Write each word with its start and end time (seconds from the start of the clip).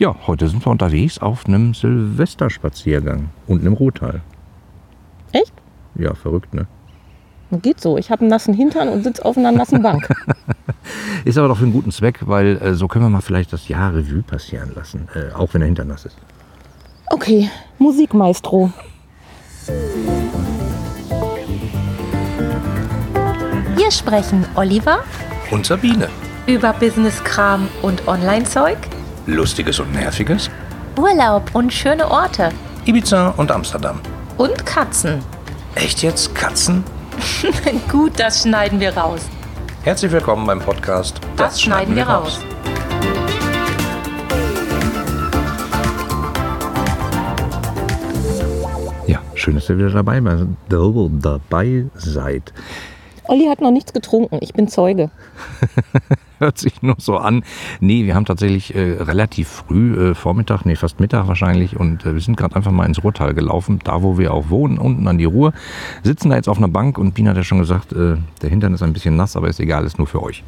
Ja, 0.00 0.16
heute 0.26 0.48
sind 0.48 0.64
wir 0.64 0.70
unterwegs 0.70 1.18
auf 1.18 1.44
einem 1.46 1.74
Silvesterspaziergang 1.74 3.28
unten 3.46 3.66
im 3.66 3.74
Ruhrtal. 3.74 4.22
Echt? 5.32 5.52
Ja, 5.94 6.14
verrückt, 6.14 6.54
ne? 6.54 6.66
Geht 7.60 7.82
so. 7.82 7.98
Ich 7.98 8.10
habe 8.10 8.22
einen 8.22 8.30
nassen 8.30 8.54
Hintern 8.54 8.88
und 8.88 9.04
sitze 9.04 9.22
auf 9.22 9.36
einer 9.36 9.52
nassen 9.52 9.82
Bank. 9.82 10.08
Ist 11.26 11.36
aber 11.36 11.48
doch 11.48 11.58
für 11.58 11.64
einen 11.64 11.74
guten 11.74 11.90
Zweck, 11.90 12.20
weil 12.26 12.56
äh, 12.62 12.72
so 12.72 12.88
können 12.88 13.04
wir 13.04 13.10
mal 13.10 13.20
vielleicht 13.20 13.52
das 13.52 13.68
Jahr 13.68 13.94
Revue 13.94 14.22
passieren 14.22 14.72
lassen, 14.74 15.06
äh, 15.14 15.34
auch 15.34 15.52
wenn 15.52 15.60
der 15.60 15.66
Hintern 15.66 15.88
nass 15.88 16.06
ist. 16.06 16.16
Okay, 17.10 17.50
Musikmaestro. 17.78 18.72
Hier 23.76 23.90
sprechen 23.90 24.46
Oliver 24.54 25.00
Und 25.50 25.66
Sabine. 25.66 26.08
über 26.46 26.72
Business-Kram 26.72 27.68
und 27.82 28.08
Online-Zeug, 28.08 28.78
Lustiges 29.30 29.78
und 29.78 29.92
Nerviges. 29.92 30.50
Urlaub 30.98 31.50
und 31.54 31.72
schöne 31.72 32.10
Orte 32.10 32.50
Ibiza 32.84 33.28
und 33.36 33.52
Amsterdam. 33.52 34.00
und 34.38 34.66
Katzen. 34.66 35.22
Echt 35.76 36.02
jetzt? 36.02 36.34
Katzen? 36.34 36.82
Gut, 37.92 38.18
das 38.18 38.42
schneiden 38.42 38.80
wir 38.80 38.96
raus. 38.96 39.20
Herzlich 39.82 40.10
willkommen 40.10 40.46
beim 40.46 40.58
Podcast. 40.58 41.20
Das, 41.36 41.60
schneiden 41.60 41.94
wir 41.94 42.04
raus. 42.08 42.40
Ja, 49.06 49.20
schön, 49.34 49.54
dass 49.54 49.68
ihr 49.68 49.78
wieder 49.78 49.90
dabei, 49.90 50.20
dabei 50.68 51.86
seid. 51.94 52.52
Olli 53.24 53.46
hat 53.46 53.60
noch 53.60 53.70
nichts 53.70 53.92
getrunken. 53.92 54.38
Ich 54.40 54.52
bin 54.54 54.68
Zeuge. 54.68 55.10
Hört 56.40 56.56
sich 56.56 56.80
nur 56.82 56.96
so 56.98 57.18
an. 57.18 57.44
Nee, 57.80 58.06
wir 58.06 58.14
haben 58.14 58.24
tatsächlich 58.24 58.74
äh, 58.74 58.96
relativ 59.02 59.48
früh, 59.48 60.10
äh, 60.10 60.14
Vormittag, 60.14 60.64
nee, 60.64 60.74
fast 60.74 60.98
Mittag 60.98 61.28
wahrscheinlich, 61.28 61.78
und 61.78 62.06
äh, 62.06 62.14
wir 62.14 62.20
sind 62.22 62.38
gerade 62.38 62.56
einfach 62.56 62.70
mal 62.70 62.86
ins 62.86 63.04
Ruhrtal 63.04 63.34
gelaufen, 63.34 63.78
da 63.84 64.02
wo 64.02 64.16
wir 64.16 64.32
auch 64.32 64.48
wohnen, 64.48 64.78
unten 64.78 65.06
an 65.06 65.18
die 65.18 65.26
Ruhr. 65.26 65.52
Sitzen 66.02 66.30
da 66.30 66.36
jetzt 66.36 66.48
auf 66.48 66.56
einer 66.56 66.68
Bank 66.68 66.96
und 66.96 67.12
Pina 67.12 67.30
hat 67.30 67.36
ja 67.36 67.44
schon 67.44 67.58
gesagt, 67.58 67.92
äh, 67.92 68.16
der 68.40 68.48
Hintern 68.48 68.72
ist 68.72 68.82
ein 68.82 68.94
bisschen 68.94 69.16
nass, 69.16 69.36
aber 69.36 69.48
ist 69.48 69.60
egal, 69.60 69.84
ist 69.84 69.98
nur 69.98 70.06
für 70.06 70.22
euch. 70.22 70.42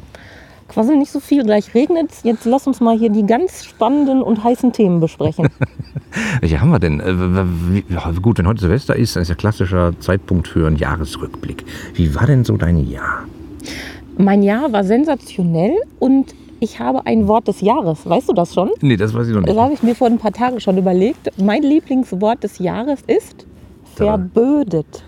Quasi 0.67 0.95
nicht 0.95 1.11
so 1.11 1.19
viel, 1.19 1.43
gleich 1.43 1.75
regnet's. 1.75 2.21
Jetzt 2.23 2.45
lass 2.45 2.65
uns 2.65 2.79
mal 2.81 2.97
hier 2.97 3.11
die 3.11 3.27
ganz 3.27 3.63
spannenden 3.63 4.23
und 4.23 4.43
heißen 4.43 4.73
Themen 4.73 4.99
besprechen. 4.99 5.47
Welche 6.39 6.59
haben 6.59 6.71
wir 6.71 6.79
denn? 6.79 6.99
Äh, 6.99 8.19
gut, 8.19 8.39
wenn 8.39 8.47
heute 8.47 8.61
Silvester 8.61 8.95
ist, 8.95 9.15
dann 9.15 9.21
ist 9.21 9.29
ja 9.29 9.35
klassischer 9.35 9.99
Zeitpunkt 9.99 10.47
für 10.47 10.65
einen 10.65 10.77
Jahresrückblick. 10.77 11.63
Wie 11.93 12.15
war 12.15 12.25
denn 12.25 12.43
so 12.43 12.57
dein 12.57 12.89
Jahr? 12.89 13.25
Mein 14.17 14.43
Jahr 14.43 14.71
war 14.73 14.83
sensationell 14.83 15.73
und 15.99 16.33
ich 16.59 16.79
habe 16.79 17.05
ein 17.05 17.27
Wort 17.27 17.47
des 17.47 17.61
Jahres. 17.61 18.07
Weißt 18.07 18.29
du 18.29 18.33
das 18.33 18.53
schon? 18.53 18.71
Nee, 18.81 18.95
das 18.95 19.13
weiß 19.13 19.27
ich 19.27 19.33
noch 19.33 19.41
Das 19.41 19.53
nicht. 19.53 19.61
habe 19.63 19.73
ich 19.73 19.83
mir 19.83 19.95
vor 19.95 20.07
ein 20.07 20.17
paar 20.17 20.31
Tagen 20.31 20.59
schon 20.61 20.77
überlegt. 20.77 21.29
Mein 21.41 21.61
Lieblingswort 21.63 22.43
des 22.43 22.59
Jahres 22.59 23.01
ist 23.07 23.45
verbödet. 23.95 25.03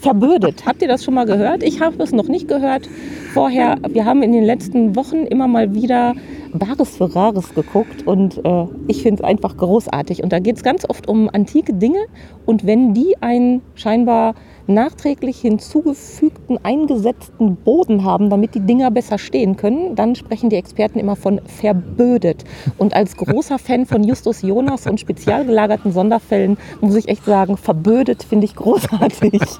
verbödet. 0.00 0.64
Habt 0.66 0.82
ihr 0.82 0.88
das 0.88 1.04
schon 1.04 1.14
mal 1.14 1.26
gehört? 1.26 1.62
Ich 1.62 1.80
habe 1.80 2.02
es 2.02 2.12
noch 2.12 2.28
nicht 2.28 2.48
gehört. 2.48 2.88
Vorher, 3.32 3.76
wir 3.88 4.04
haben 4.04 4.22
in 4.22 4.32
den 4.32 4.44
letzten 4.44 4.96
Wochen 4.96 5.18
immer 5.18 5.46
mal 5.48 5.74
wieder 5.74 6.14
Bares 6.54 6.96
für 6.96 7.14
Rares 7.14 7.54
geguckt 7.54 8.06
und 8.06 8.42
äh, 8.44 8.64
ich 8.86 9.02
finde 9.02 9.22
es 9.22 9.28
einfach 9.28 9.56
großartig. 9.56 10.22
Und 10.22 10.32
da 10.32 10.38
geht 10.40 10.56
es 10.56 10.62
ganz 10.62 10.84
oft 10.88 11.06
um 11.08 11.28
antike 11.32 11.74
Dinge 11.74 12.00
und 12.46 12.66
wenn 12.66 12.94
die 12.94 13.16
einen 13.20 13.60
scheinbar 13.74 14.34
nachträglich 14.68 15.40
hinzugefügten, 15.40 16.58
eingesetzten 16.62 17.56
Boden 17.56 18.04
haben, 18.04 18.30
damit 18.30 18.54
die 18.54 18.60
Dinger 18.60 18.90
besser 18.90 19.18
stehen 19.18 19.56
können, 19.56 19.96
dann 19.96 20.14
sprechen 20.14 20.50
die 20.50 20.56
Experten 20.56 20.98
immer 20.98 21.16
von 21.16 21.40
verbödet. 21.44 22.44
Und 22.76 22.94
als 22.94 23.16
großer 23.16 23.58
Fan 23.58 23.86
von 23.86 24.04
Justus 24.04 24.42
Jonas 24.42 24.86
und 24.86 25.00
spezial 25.00 25.44
gelagerten 25.44 25.92
Sonderfällen 25.92 26.58
muss 26.80 26.94
ich 26.94 27.08
echt 27.08 27.24
sagen, 27.24 27.56
verbödet 27.56 28.22
finde 28.22 28.44
ich 28.44 28.54
großartig. 28.54 29.40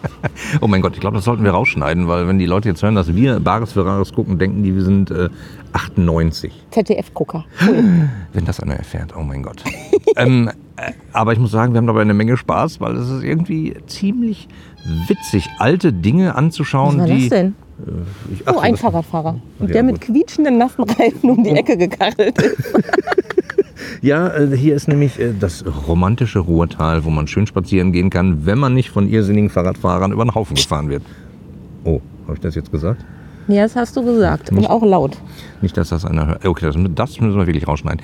Oh 0.60 0.66
mein 0.66 0.82
Gott, 0.82 0.94
ich 0.94 1.00
glaube, 1.00 1.16
das 1.16 1.24
sollten 1.24 1.44
wir 1.44 1.50
rausschneiden, 1.50 2.08
weil 2.08 2.28
wenn 2.28 2.38
die 2.38 2.46
Leute 2.46 2.68
jetzt 2.68 2.82
hören, 2.82 2.94
dass 2.94 3.14
wir 3.14 3.40
Bares 3.40 3.72
für 3.72 3.84
Rares 3.84 4.12
gucken, 4.12 4.38
denken 4.38 4.62
die, 4.62 4.74
wir 4.74 4.82
sind 4.82 5.10
äh, 5.10 5.28
98. 5.72 6.52
ZDF-Gucker. 6.70 7.44
Wenn 8.32 8.44
das 8.44 8.60
einer 8.60 8.74
erfährt, 8.74 9.14
oh 9.16 9.22
mein 9.22 9.42
Gott. 9.42 9.62
ähm, 10.16 10.50
äh, 10.76 10.92
aber 11.12 11.32
ich 11.32 11.38
muss 11.38 11.50
sagen, 11.50 11.72
wir 11.72 11.78
haben 11.78 11.86
dabei 11.86 12.02
eine 12.02 12.14
Menge 12.14 12.36
Spaß, 12.36 12.80
weil 12.80 12.96
es 12.96 13.10
ist 13.10 13.22
irgendwie 13.22 13.74
ziemlich 13.86 14.48
witzig, 15.08 15.48
alte 15.58 15.92
Dinge 15.92 16.28
Was 16.30 16.36
anzuschauen, 16.36 16.98
war 16.98 17.06
die. 17.06 17.28
das 17.28 17.38
denn? 17.38 17.54
Ich, 18.32 18.40
Oh, 18.48 18.54
ach, 18.56 18.62
ein 18.62 18.72
das- 18.72 18.80
Fahrradfahrer. 18.80 19.40
Und 19.60 19.68
Ja, 19.68 19.74
der 19.74 19.82
mit 19.84 20.00
gut. 20.00 20.06
quietschenden 20.14 20.58
nassen 20.58 20.82
Reifen 20.82 21.30
um 21.30 21.44
die 21.44 21.50
Ecke 21.50 21.76
gekarrt 21.76 22.18
ist. 22.18 22.38
Ja, 24.02 24.28
äh, 24.28 24.56
hier 24.56 24.74
ist 24.76 24.86
nämlich 24.88 25.18
äh, 25.18 25.32
das 25.38 25.64
romantische 25.88 26.40
Ruhrtal, 26.40 27.04
wo 27.04 27.10
man 27.10 27.26
schön 27.26 27.46
spazieren 27.46 27.92
gehen 27.92 28.10
kann, 28.10 28.44
wenn 28.46 28.58
man 28.58 28.74
nicht 28.74 28.90
von 28.90 29.08
irrsinnigen 29.08 29.50
Fahrradfahrern 29.50 30.12
über 30.12 30.24
den 30.24 30.34
Haufen 30.34 30.54
gefahren 30.56 30.88
wird. 30.88 31.02
Oh, 31.84 32.00
habe 32.24 32.34
ich 32.34 32.40
das 32.40 32.54
jetzt 32.54 32.70
gesagt? 32.70 33.04
Ja, 33.48 33.62
das 33.62 33.74
hast 33.76 33.96
du 33.96 34.04
gesagt. 34.04 34.50
Und 34.50 34.58
Nicht- 34.58 34.70
auch 34.70 34.82
laut. 34.84 35.16
Nicht, 35.62 35.76
dass 35.76 35.88
das 35.88 36.04
einer 36.04 36.26
hört. 36.26 36.44
Okay, 36.46 36.66
das, 36.66 36.76
das 36.94 37.20
müssen 37.20 37.38
wir 37.38 37.46
wirklich 37.46 37.66
rausschneiden. 37.66 38.00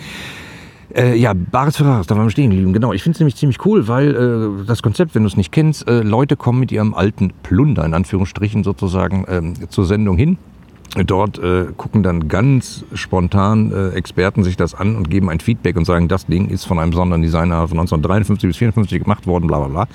Äh, 0.94 1.16
ja, 1.16 1.32
Bares 1.34 1.76
für 1.76 1.84
Rares, 1.84 2.06
da 2.06 2.16
waren 2.16 2.26
wir 2.26 2.30
stehen 2.30 2.50
geblieben. 2.50 2.72
Genau, 2.72 2.92
ich 2.92 3.02
finde 3.02 3.16
es 3.16 3.20
nämlich 3.20 3.36
ziemlich 3.36 3.64
cool, 3.66 3.88
weil 3.88 4.14
äh, 4.14 4.64
das 4.64 4.82
Konzept, 4.82 5.14
wenn 5.14 5.22
du 5.22 5.28
es 5.28 5.36
nicht 5.36 5.50
kennst, 5.50 5.88
äh, 5.88 6.02
Leute 6.02 6.36
kommen 6.36 6.60
mit 6.60 6.70
ihrem 6.70 6.94
alten 6.94 7.32
Plunder, 7.42 7.84
in 7.84 7.94
Anführungsstrichen 7.94 8.62
sozusagen, 8.62 9.24
ähm, 9.28 9.54
zur 9.70 9.86
Sendung 9.86 10.16
hin. 10.16 10.38
Dort 11.06 11.40
äh, 11.40 11.66
gucken 11.76 12.04
dann 12.04 12.28
ganz 12.28 12.84
spontan 12.94 13.72
äh, 13.72 13.88
Experten 13.90 14.44
sich 14.44 14.56
das 14.56 14.74
an 14.74 14.94
und 14.94 15.10
geben 15.10 15.28
ein 15.28 15.40
Feedback 15.40 15.76
und 15.76 15.84
sagen, 15.84 16.06
das 16.06 16.26
Ding 16.26 16.48
ist 16.48 16.64
von 16.64 16.78
einem 16.78 16.92
Sonderdesigner 16.92 17.66
von 17.66 17.78
1953 17.78 18.48
bis 18.48 18.56
54 18.58 19.02
gemacht 19.02 19.26
worden, 19.26 19.48
bla 19.48 19.58
bla 19.58 19.68
bla. 19.68 19.88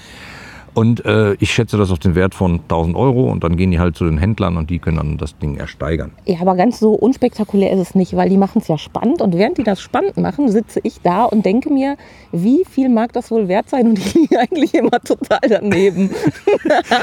Und 0.79 1.03
äh, 1.03 1.33
ich 1.41 1.51
schätze 1.51 1.77
das 1.77 1.91
auf 1.91 1.99
den 1.99 2.15
Wert 2.15 2.33
von 2.33 2.61
1000 2.61 2.95
Euro 2.95 3.29
und 3.29 3.43
dann 3.43 3.57
gehen 3.57 3.69
die 3.69 3.79
halt 3.79 3.97
zu 3.97 4.05
den 4.05 4.17
Händlern 4.17 4.55
und 4.55 4.69
die 4.69 4.79
können 4.79 4.95
dann 4.95 5.17
das 5.17 5.37
Ding 5.37 5.57
ersteigern. 5.57 6.11
Ja, 6.23 6.39
aber 6.39 6.55
ganz 6.55 6.79
so 6.79 6.93
unspektakulär 6.93 7.73
ist 7.73 7.79
es 7.79 7.95
nicht, 7.95 8.15
weil 8.15 8.29
die 8.29 8.37
machen 8.37 8.59
es 8.61 8.69
ja 8.69 8.77
spannend. 8.77 9.21
Und 9.21 9.35
während 9.35 9.57
die 9.57 9.63
das 9.63 9.81
spannend 9.81 10.15
machen, 10.15 10.47
sitze 10.47 10.79
ich 10.83 11.01
da 11.01 11.25
und 11.25 11.45
denke 11.45 11.69
mir, 11.69 11.97
wie 12.31 12.63
viel 12.63 12.87
mag 12.87 13.11
das 13.11 13.29
wohl 13.29 13.49
wert 13.49 13.69
sein? 13.69 13.87
Und 13.87 13.99
ich 13.99 14.13
liege 14.13 14.39
eigentlich 14.39 14.73
immer 14.73 15.01
total 15.01 15.41
daneben. 15.49 16.11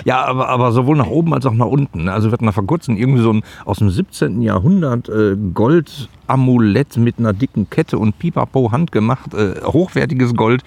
Ja, 0.04 0.24
aber, 0.24 0.48
aber 0.48 0.72
sowohl 0.72 0.96
nach 0.96 1.08
oben 1.08 1.34
als 1.34 1.44
auch 1.44 1.52
nach 1.52 1.66
unten. 1.66 2.08
Also 2.08 2.28
wir 2.28 2.32
hatten 2.32 2.46
da 2.46 2.52
vor 2.52 2.66
kurzem 2.66 2.96
irgendwie 2.96 3.22
so 3.22 3.32
ein 3.32 3.42
aus 3.64 3.78
dem 3.78 3.90
17. 3.90 4.40
Jahrhundert 4.40 5.08
äh, 5.08 5.36
Goldamulett 5.52 6.96
mit 6.96 7.18
einer 7.18 7.32
dicken 7.32 7.68
Kette 7.68 7.98
und 7.98 8.18
Pipapo 8.18 8.72
handgemacht, 8.72 9.34
äh, 9.34 9.60
hochwertiges 9.64 10.34
Gold. 10.34 10.62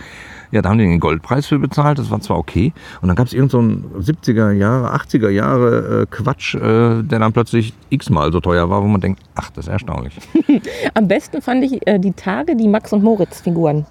Ja, 0.52 0.62
da 0.62 0.70
haben 0.70 0.80
die 0.80 0.86
den 0.86 1.00
Goldpreis 1.00 1.46
für 1.46 1.60
bezahlt, 1.60 2.00
das 2.00 2.10
war 2.10 2.20
zwar 2.22 2.38
okay. 2.38 2.74
Und 3.02 3.08
dann 3.08 3.16
gab 3.16 3.28
es 3.28 3.34
irgend 3.34 3.52
so 3.52 3.62
ein 3.62 3.86
70er 4.00 4.52
Jahre, 4.52 4.96
80er 4.96 5.30
Jahre 5.30 6.02
äh, 6.02 6.06
Quatsch, 6.10 6.56
äh, 6.56 7.04
der 7.04 7.20
dann 7.20 7.34
plötzlich 7.34 7.74
x-mal 7.90 8.32
so 8.32 8.40
teuer 8.40 8.70
war, 8.70 8.82
wo 8.82 8.88
man 8.88 9.02
denkt, 9.02 9.22
ach, 9.36 9.52
das 9.52 9.68
ist 9.68 9.72
erstaunlich. 9.72 10.16
Am 10.96 11.08
besten 11.08 11.42
fand 11.42 11.64
ich 11.64 11.86
äh, 11.88 12.00
die 12.00 12.14
Tage, 12.14 12.56
die 12.56 12.68
Max 12.68 12.92
und 12.94 13.04
Moritz-Figuren. 13.04 13.86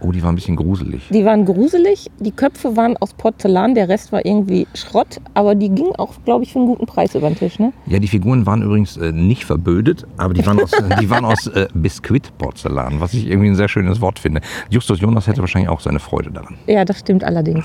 Oh, 0.00 0.10
die 0.10 0.22
war 0.22 0.32
ein 0.32 0.34
bisschen 0.34 0.56
gruselig. 0.56 1.08
Die 1.10 1.24
waren 1.24 1.44
gruselig, 1.44 2.10
die 2.18 2.32
Köpfe 2.32 2.76
waren 2.76 2.96
aus 2.96 3.14
Porzellan, 3.14 3.74
der 3.74 3.88
Rest 3.88 4.10
war 4.10 4.26
irgendwie 4.26 4.66
Schrott, 4.74 5.20
aber 5.34 5.54
die 5.54 5.68
gingen 5.68 5.94
auch, 5.96 6.14
glaube 6.24 6.42
ich, 6.42 6.52
für 6.52 6.58
einen 6.58 6.66
guten 6.66 6.86
Preis 6.86 7.14
über 7.14 7.28
den 7.28 7.36
Tisch. 7.36 7.60
Ne? 7.60 7.72
Ja, 7.86 8.00
die 8.00 8.08
Figuren 8.08 8.44
waren 8.44 8.62
übrigens 8.62 8.96
äh, 8.96 9.12
nicht 9.12 9.44
verbödet, 9.44 10.04
aber 10.16 10.34
die 10.34 10.44
waren 10.44 10.60
aus, 10.60 10.72
die 11.00 11.08
waren 11.08 11.24
aus 11.24 11.46
äh, 11.46 11.68
Biskuitporzellan, 11.72 13.00
was 13.00 13.14
ich 13.14 13.28
irgendwie 13.28 13.50
ein 13.50 13.54
sehr 13.54 13.68
schönes 13.68 14.00
Wort 14.00 14.18
finde. 14.18 14.40
Justus 14.70 15.00
Jonas 15.00 15.28
hätte 15.28 15.40
wahrscheinlich 15.40 15.70
auch 15.70 15.80
seine 15.80 16.00
Freude 16.00 16.32
daran. 16.32 16.56
Ja, 16.66 16.84
das 16.84 16.98
stimmt 16.98 17.22
allerdings. 17.22 17.64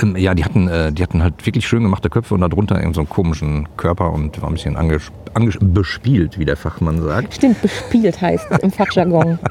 Ähm, 0.00 0.16
ja, 0.16 0.34
die 0.34 0.44
hatten, 0.44 0.68
äh, 0.68 0.92
die 0.92 1.02
hatten 1.02 1.24
halt 1.24 1.44
wirklich 1.44 1.66
schön 1.66 1.82
gemachte 1.82 2.08
Köpfe 2.08 2.34
und 2.34 2.40
darunter 2.40 2.78
irgend 2.78 2.94
so 2.94 3.00
einen 3.00 3.08
komischen 3.08 3.68
Körper 3.76 4.12
und 4.12 4.40
war 4.40 4.48
ein 4.48 4.54
bisschen 4.54 4.76
anges 4.76 5.10
anges 5.34 5.58
bespielt, 5.60 6.38
wie 6.38 6.44
der 6.44 6.56
Fachmann 6.56 7.02
sagt. 7.02 7.34
Stimmt, 7.34 7.60
bespielt 7.60 8.20
heißt 8.20 8.46
es 8.50 8.58
im 8.60 8.70
Fachjargon. 8.70 9.38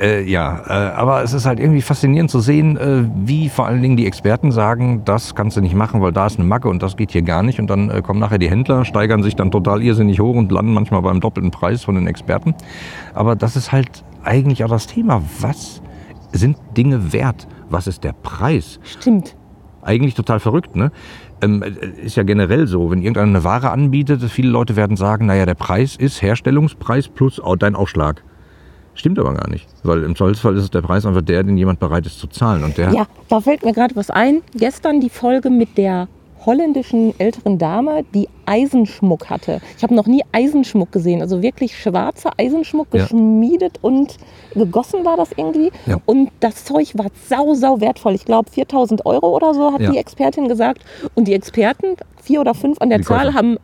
Äh, 0.00 0.22
ja, 0.24 0.62
äh, 0.66 0.72
aber 0.94 1.22
es 1.22 1.32
ist 1.32 1.44
halt 1.44 1.58
irgendwie 1.58 1.82
faszinierend 1.82 2.30
zu 2.30 2.40
sehen, 2.40 2.76
äh, 2.76 3.04
wie 3.16 3.48
vor 3.48 3.66
allen 3.66 3.82
Dingen 3.82 3.96
die 3.96 4.06
Experten 4.06 4.52
sagen, 4.52 5.02
das 5.04 5.34
kannst 5.34 5.56
du 5.56 5.60
nicht 5.60 5.74
machen, 5.74 6.00
weil 6.00 6.12
da 6.12 6.26
ist 6.26 6.38
eine 6.38 6.46
Macke 6.46 6.68
und 6.68 6.82
das 6.82 6.96
geht 6.96 7.10
hier 7.10 7.22
gar 7.22 7.42
nicht. 7.42 7.58
Und 7.58 7.68
dann 7.68 7.90
äh, 7.90 8.00
kommen 8.02 8.20
nachher 8.20 8.38
die 8.38 8.50
Händler, 8.50 8.84
steigern 8.84 9.22
sich 9.22 9.34
dann 9.34 9.50
total 9.50 9.82
irrsinnig 9.82 10.20
hoch 10.20 10.36
und 10.36 10.52
landen 10.52 10.72
manchmal 10.72 11.02
beim 11.02 11.20
doppelten 11.20 11.50
Preis 11.50 11.82
von 11.82 11.96
den 11.96 12.06
Experten. 12.06 12.54
Aber 13.14 13.34
das 13.34 13.56
ist 13.56 13.72
halt 13.72 14.04
eigentlich 14.22 14.62
auch 14.64 14.68
das 14.68 14.86
Thema. 14.86 15.22
Was 15.40 15.82
sind 16.32 16.56
Dinge 16.76 17.12
wert? 17.12 17.48
Was 17.68 17.86
ist 17.86 18.04
der 18.04 18.12
Preis? 18.12 18.78
Stimmt. 18.84 19.36
Eigentlich 19.82 20.14
total 20.14 20.38
verrückt, 20.38 20.76
ne? 20.76 20.92
Ähm, 21.40 21.62
äh, 21.62 22.04
ist 22.04 22.16
ja 22.16 22.22
generell 22.22 22.66
so, 22.66 22.90
wenn 22.90 23.00
irgendeiner 23.00 23.28
eine 23.28 23.44
Ware 23.44 23.70
anbietet, 23.70 24.22
viele 24.24 24.50
Leute 24.50 24.76
werden 24.76 24.96
sagen, 24.96 25.26
naja, 25.26 25.46
der 25.46 25.54
Preis 25.54 25.96
ist 25.96 26.22
Herstellungspreis 26.22 27.08
plus 27.08 27.40
dein 27.58 27.74
Aufschlag. 27.74 28.22
Stimmt 28.98 29.18
aber 29.18 29.32
gar 29.34 29.48
nicht, 29.48 29.66
weil 29.84 30.02
im 30.02 30.16
Zollfall 30.16 30.56
ist 30.56 30.64
es 30.64 30.70
der 30.70 30.82
Preis 30.82 31.06
einfach 31.06 31.22
der, 31.22 31.44
den 31.44 31.56
jemand 31.56 31.78
bereit 31.78 32.04
ist 32.04 32.18
zu 32.18 32.26
zahlen. 32.26 32.64
Und 32.64 32.76
der, 32.76 32.92
Ja, 32.92 33.06
da 33.28 33.40
fällt 33.40 33.64
mir 33.64 33.72
gerade 33.72 33.94
was 33.96 34.10
ein. 34.10 34.42
Gestern 34.54 35.00
die 35.00 35.08
Folge 35.08 35.50
mit 35.50 35.78
der 35.78 36.08
holländischen 36.44 37.14
älteren 37.18 37.58
Dame, 37.58 38.04
die 38.14 38.28
Eisenschmuck 38.46 39.28
hatte. 39.28 39.60
Ich 39.76 39.82
habe 39.82 39.94
noch 39.94 40.06
nie 40.06 40.22
Eisenschmuck 40.32 40.90
gesehen. 40.92 41.20
Also 41.20 41.42
wirklich 41.42 41.76
schwarzer 41.78 42.30
Eisenschmuck, 42.38 42.88
Ja. 42.92 43.02
geschmiedet 43.02 43.78
und 43.82 44.16
gegossen 44.54 45.04
war 45.04 45.16
das 45.16 45.30
irgendwie. 45.36 45.70
Ja. 45.86 45.96
Und 46.06 46.30
das 46.40 46.64
Zeug 46.64 46.92
war 46.96 47.06
sau, 47.28 47.54
sau 47.54 47.80
wertvoll. 47.80 48.14
Ich 48.14 48.24
glaube 48.24 48.50
4000 48.50 49.04
Euro 49.06 49.34
oder 49.36 49.52
so 49.54 49.72
hat 49.72 49.80
Ja. 49.80 49.90
die 49.90 49.98
Expertin 49.98 50.48
gesagt. 50.48 50.82
Und 51.14 51.28
die 51.28 51.34
Experten, 51.34 51.96
vier 52.22 52.40
oder 52.40 52.54
fünf 52.54 52.80
an 52.80 52.88
der 52.88 52.98
Die 52.98 53.04
Zahl, 53.04 53.26
Käufer. 53.26 53.38
haben, 53.38 53.56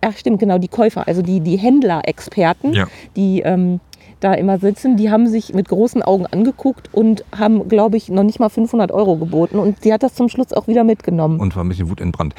ach 0.00 0.16
stimmt, 0.16 0.40
genau, 0.40 0.58
die 0.58 0.68
Käufer, 0.68 1.06
also 1.06 1.22
die, 1.22 1.40
die 1.40 1.56
Händler-Experten, 1.56 2.72
Ja. 2.72 2.86
die 3.16 3.40
ähm, 3.42 3.80
da 4.20 4.34
immer 4.34 4.58
sitzen, 4.58 4.96
die 4.96 5.10
haben 5.10 5.26
sich 5.28 5.54
mit 5.54 5.68
großen 5.68 6.02
Augen 6.02 6.26
angeguckt 6.26 6.88
und 6.92 7.24
haben, 7.38 7.68
glaube 7.68 7.96
ich, 7.96 8.08
noch 8.08 8.22
nicht 8.24 8.40
mal 8.40 8.48
500 8.48 8.90
Euro 8.92 9.16
geboten. 9.16 9.58
Und 9.58 9.82
sie 9.82 9.92
hat 9.92 10.02
das 10.02 10.14
zum 10.14 10.28
Schluss 10.28 10.52
auch 10.52 10.66
wieder 10.68 10.84
mitgenommen. 10.84 11.38
und 11.40 11.54
war 11.56 11.64
ein 11.64 11.68
bisschen 11.68 11.88
wutentbrannt. 11.90 12.34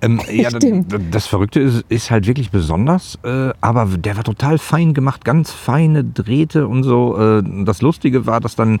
Ähm, 0.00 0.20
ja, 0.30 0.50
Stimmt. 0.50 0.94
Das 1.10 1.26
Verrückte 1.26 1.60
ist, 1.60 1.84
ist 1.88 2.10
halt 2.10 2.26
wirklich 2.26 2.50
besonders, 2.50 3.18
äh, 3.24 3.50
aber 3.60 3.86
der 3.86 4.16
war 4.16 4.24
total 4.24 4.58
fein 4.58 4.94
gemacht, 4.94 5.24
ganz 5.24 5.50
feine 5.50 6.04
Drähte 6.04 6.68
und 6.68 6.82
so. 6.82 7.16
Äh, 7.18 7.42
das 7.64 7.82
Lustige 7.82 8.26
war, 8.26 8.40
dass 8.40 8.56
dann 8.56 8.80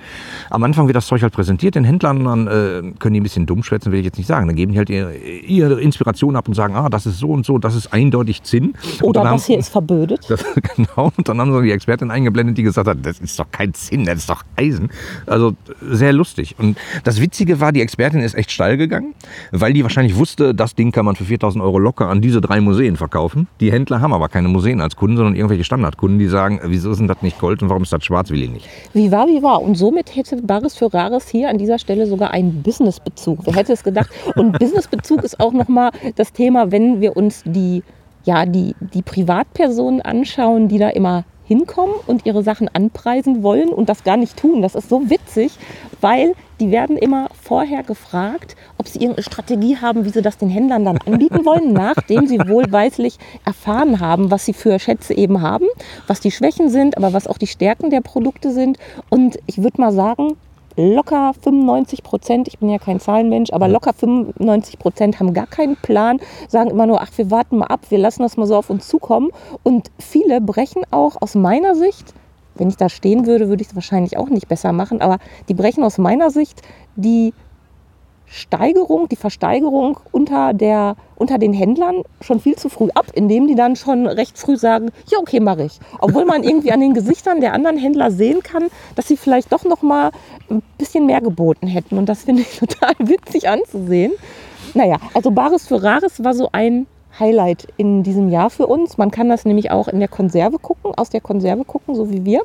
am 0.50 0.62
Anfang 0.64 0.86
wird 0.86 0.96
das 0.96 1.06
Zeug 1.06 1.22
halt 1.22 1.32
präsentiert 1.32 1.74
den 1.74 1.84
Händlern, 1.84 2.24
dann 2.24 2.46
äh, 2.46 2.92
können 2.98 3.14
die 3.14 3.20
ein 3.20 3.22
bisschen 3.22 3.46
dumm 3.46 3.62
schwätzen, 3.62 3.92
will 3.92 4.00
ich 4.00 4.04
jetzt 4.04 4.18
nicht 4.18 4.26
sagen. 4.26 4.46
Dann 4.46 4.56
geben 4.56 4.72
die 4.72 4.78
halt 4.78 4.90
ihre, 4.90 5.14
ihre 5.16 5.80
Inspiration 5.80 6.36
ab 6.36 6.48
und 6.48 6.54
sagen, 6.54 6.74
ah, 6.76 6.88
das 6.88 7.06
ist 7.06 7.18
so 7.18 7.28
und 7.28 7.46
so, 7.46 7.58
das 7.58 7.74
ist 7.74 7.92
eindeutig 7.92 8.42
Zinn. 8.42 8.74
Oder 9.00 9.20
dann 9.20 9.28
haben- 9.30 9.36
das 9.36 9.46
hier 9.46 9.58
ist 9.58 9.68
verbödet. 9.72 10.26
das, 10.28 10.44
genau, 10.76 11.12
und 11.16 11.28
dann 11.28 11.40
haben 11.40 11.52
sie 11.54 11.62
die 11.62 11.70
Expertin 11.72 12.10
eingeblendet, 12.10 12.41
die 12.48 12.62
gesagt 12.62 12.88
hat, 12.88 12.98
das 13.02 13.20
ist 13.20 13.38
doch 13.38 13.50
kein 13.50 13.74
Zinn, 13.74 14.04
das 14.04 14.18
ist 14.18 14.30
doch 14.30 14.42
Eisen. 14.56 14.90
Also 15.26 15.54
sehr 15.80 16.12
lustig. 16.12 16.56
Und 16.58 16.76
das 17.04 17.20
Witzige 17.20 17.60
war, 17.60 17.72
die 17.72 17.80
Expertin 17.80 18.20
ist 18.20 18.34
echt 18.34 18.50
steil 18.50 18.76
gegangen, 18.76 19.14
weil 19.50 19.72
die 19.72 19.82
wahrscheinlich 19.82 20.16
wusste, 20.16 20.54
das 20.54 20.74
Ding 20.74 20.92
kann 20.92 21.04
man 21.04 21.16
für 21.16 21.24
4000 21.24 21.62
Euro 21.62 21.78
locker 21.78 22.08
an 22.08 22.20
diese 22.20 22.40
drei 22.40 22.60
Museen 22.60 22.96
verkaufen. 22.96 23.48
Die 23.60 23.72
Händler 23.72 24.00
haben 24.00 24.12
aber 24.12 24.28
keine 24.28 24.48
Museen 24.48 24.80
als 24.80 24.96
Kunden, 24.96 25.16
sondern 25.16 25.34
irgendwelche 25.34 25.64
Standardkunden, 25.64 26.18
die 26.18 26.26
sagen, 26.26 26.60
wieso 26.64 26.90
ist 26.90 26.98
denn 26.98 27.08
das 27.08 27.22
nicht 27.22 27.38
Gold 27.38 27.62
und 27.62 27.68
warum 27.68 27.82
ist 27.82 27.92
das 27.92 28.04
schwarz, 28.04 28.30
will 28.30 28.42
ich 28.42 28.50
nicht. 28.50 28.68
Wie 28.92 29.10
war, 29.10 29.26
wie 29.26 29.42
war. 29.42 29.62
Und 29.62 29.76
somit 29.76 30.14
hätte 30.14 30.36
Baris 30.42 30.74
für 30.74 30.92
Rares 30.92 31.28
hier 31.28 31.48
an 31.48 31.58
dieser 31.58 31.78
Stelle 31.78 32.06
sogar 32.06 32.32
einen 32.32 32.62
Businessbezug. 32.62 33.40
Wer 33.44 33.54
hätte 33.54 33.72
es 33.72 33.82
gedacht? 33.82 34.10
Und 34.36 34.58
Businessbezug 34.58 35.22
ist 35.22 35.40
auch 35.40 35.52
nochmal 35.52 35.90
das 36.16 36.32
Thema, 36.32 36.70
wenn 36.70 37.00
wir 37.00 37.16
uns 37.16 37.42
die, 37.44 37.82
ja, 38.24 38.46
die, 38.46 38.74
die 38.80 39.02
Privatpersonen 39.02 40.00
anschauen, 40.00 40.68
die 40.68 40.78
da 40.78 40.88
immer 40.90 41.24
hinkommen 41.52 41.94
und 42.06 42.24
ihre 42.24 42.42
Sachen 42.42 42.68
anpreisen 42.72 43.42
wollen 43.42 43.68
und 43.68 43.88
das 43.88 44.04
gar 44.04 44.16
nicht 44.16 44.36
tun. 44.36 44.62
Das 44.62 44.74
ist 44.74 44.88
so 44.88 45.10
witzig, 45.10 45.52
weil 46.00 46.34
die 46.60 46.70
werden 46.70 46.96
immer 46.96 47.28
vorher 47.42 47.82
gefragt, 47.82 48.56
ob 48.78 48.88
sie 48.88 49.00
irgendeine 49.00 49.24
Strategie 49.24 49.76
haben, 49.76 50.04
wie 50.04 50.10
sie 50.10 50.22
das 50.22 50.38
den 50.38 50.48
Händlern 50.48 50.84
dann 50.84 50.98
anbieten 50.98 51.40
wollen, 51.44 51.72
nachdem 51.72 52.26
sie 52.26 52.38
wohlweislich 52.38 53.18
erfahren 53.44 54.00
haben, 54.00 54.30
was 54.30 54.44
sie 54.44 54.52
für 54.52 54.78
Schätze 54.78 55.14
eben 55.14 55.42
haben, 55.42 55.66
was 56.06 56.20
die 56.20 56.30
Schwächen 56.30 56.70
sind, 56.70 56.96
aber 56.96 57.12
was 57.12 57.26
auch 57.26 57.38
die 57.38 57.46
Stärken 57.46 57.90
der 57.90 58.00
Produkte 58.00 58.52
sind. 58.52 58.78
Und 59.10 59.38
ich 59.46 59.62
würde 59.62 59.80
mal 59.80 59.92
sagen, 59.92 60.36
locker 60.76 61.32
95 61.34 62.02
Prozent, 62.02 62.48
ich 62.48 62.58
bin 62.58 62.68
ja 62.70 62.78
kein 62.78 63.00
Zahlenmensch, 63.00 63.52
aber 63.52 63.68
locker 63.68 63.92
95 63.92 64.78
Prozent 64.78 65.20
haben 65.20 65.34
gar 65.34 65.46
keinen 65.46 65.76
Plan, 65.76 66.20
sagen 66.48 66.70
immer 66.70 66.86
nur, 66.86 67.00
ach, 67.00 67.10
wir 67.16 67.30
warten 67.30 67.58
mal 67.58 67.66
ab, 67.66 67.80
wir 67.90 67.98
lassen 67.98 68.22
das 68.22 68.36
mal 68.36 68.46
so 68.46 68.56
auf 68.56 68.70
uns 68.70 68.88
zukommen. 68.88 69.30
Und 69.62 69.90
viele 69.98 70.40
brechen 70.40 70.82
auch 70.90 71.20
aus 71.20 71.34
meiner 71.34 71.74
Sicht, 71.74 72.14
wenn 72.54 72.68
ich 72.68 72.76
da 72.76 72.88
stehen 72.88 73.26
würde, 73.26 73.48
würde 73.48 73.62
ich 73.62 73.68
es 73.68 73.74
wahrscheinlich 73.74 74.16
auch 74.16 74.28
nicht 74.28 74.48
besser 74.48 74.72
machen, 74.72 75.00
aber 75.00 75.18
die 75.48 75.54
brechen 75.54 75.84
aus 75.84 75.98
meiner 75.98 76.30
Sicht 76.30 76.62
die 76.96 77.32
Steigerung, 78.32 79.10
die 79.10 79.16
Versteigerung 79.16 79.98
unter, 80.10 80.54
der, 80.54 80.96
unter 81.16 81.36
den 81.36 81.52
Händlern 81.52 82.02
schon 82.22 82.40
viel 82.40 82.56
zu 82.56 82.70
früh 82.70 82.88
ab, 82.94 83.06
indem 83.12 83.46
die 83.46 83.54
dann 83.54 83.76
schon 83.76 84.06
recht 84.06 84.38
früh 84.38 84.56
sagen, 84.56 84.90
ja 85.10 85.18
okay, 85.18 85.38
mache 85.38 85.64
ich. 85.64 85.78
Obwohl 86.00 86.24
man 86.24 86.42
irgendwie 86.42 86.72
an 86.72 86.80
den 86.80 86.94
Gesichtern 86.94 87.42
der 87.42 87.52
anderen 87.52 87.76
Händler 87.76 88.10
sehen 88.10 88.42
kann, 88.42 88.68
dass 88.96 89.06
sie 89.06 89.18
vielleicht 89.18 89.52
doch 89.52 89.64
noch 89.64 89.82
mal 89.82 90.12
ein 90.48 90.62
bisschen 90.78 91.04
mehr 91.04 91.20
geboten 91.20 91.66
hätten. 91.66 91.98
Und 91.98 92.08
das 92.08 92.22
finde 92.22 92.40
ich 92.42 92.58
total 92.58 92.94
witzig 93.00 93.50
anzusehen. 93.50 94.12
Naja, 94.72 94.96
also 95.12 95.30
Bares 95.30 95.66
für 95.66 95.82
Rares 95.82 96.24
war 96.24 96.32
so 96.32 96.48
ein 96.52 96.86
Highlight 97.20 97.68
in 97.76 98.02
diesem 98.02 98.30
Jahr 98.30 98.48
für 98.48 98.66
uns. 98.66 98.96
Man 98.96 99.10
kann 99.10 99.28
das 99.28 99.44
nämlich 99.44 99.70
auch 99.70 99.88
in 99.88 99.98
der 99.98 100.08
Konserve 100.08 100.58
gucken, 100.58 100.92
aus 100.96 101.10
der 101.10 101.20
Konserve 101.20 101.66
gucken, 101.66 101.94
so 101.94 102.10
wie 102.10 102.24
wir 102.24 102.40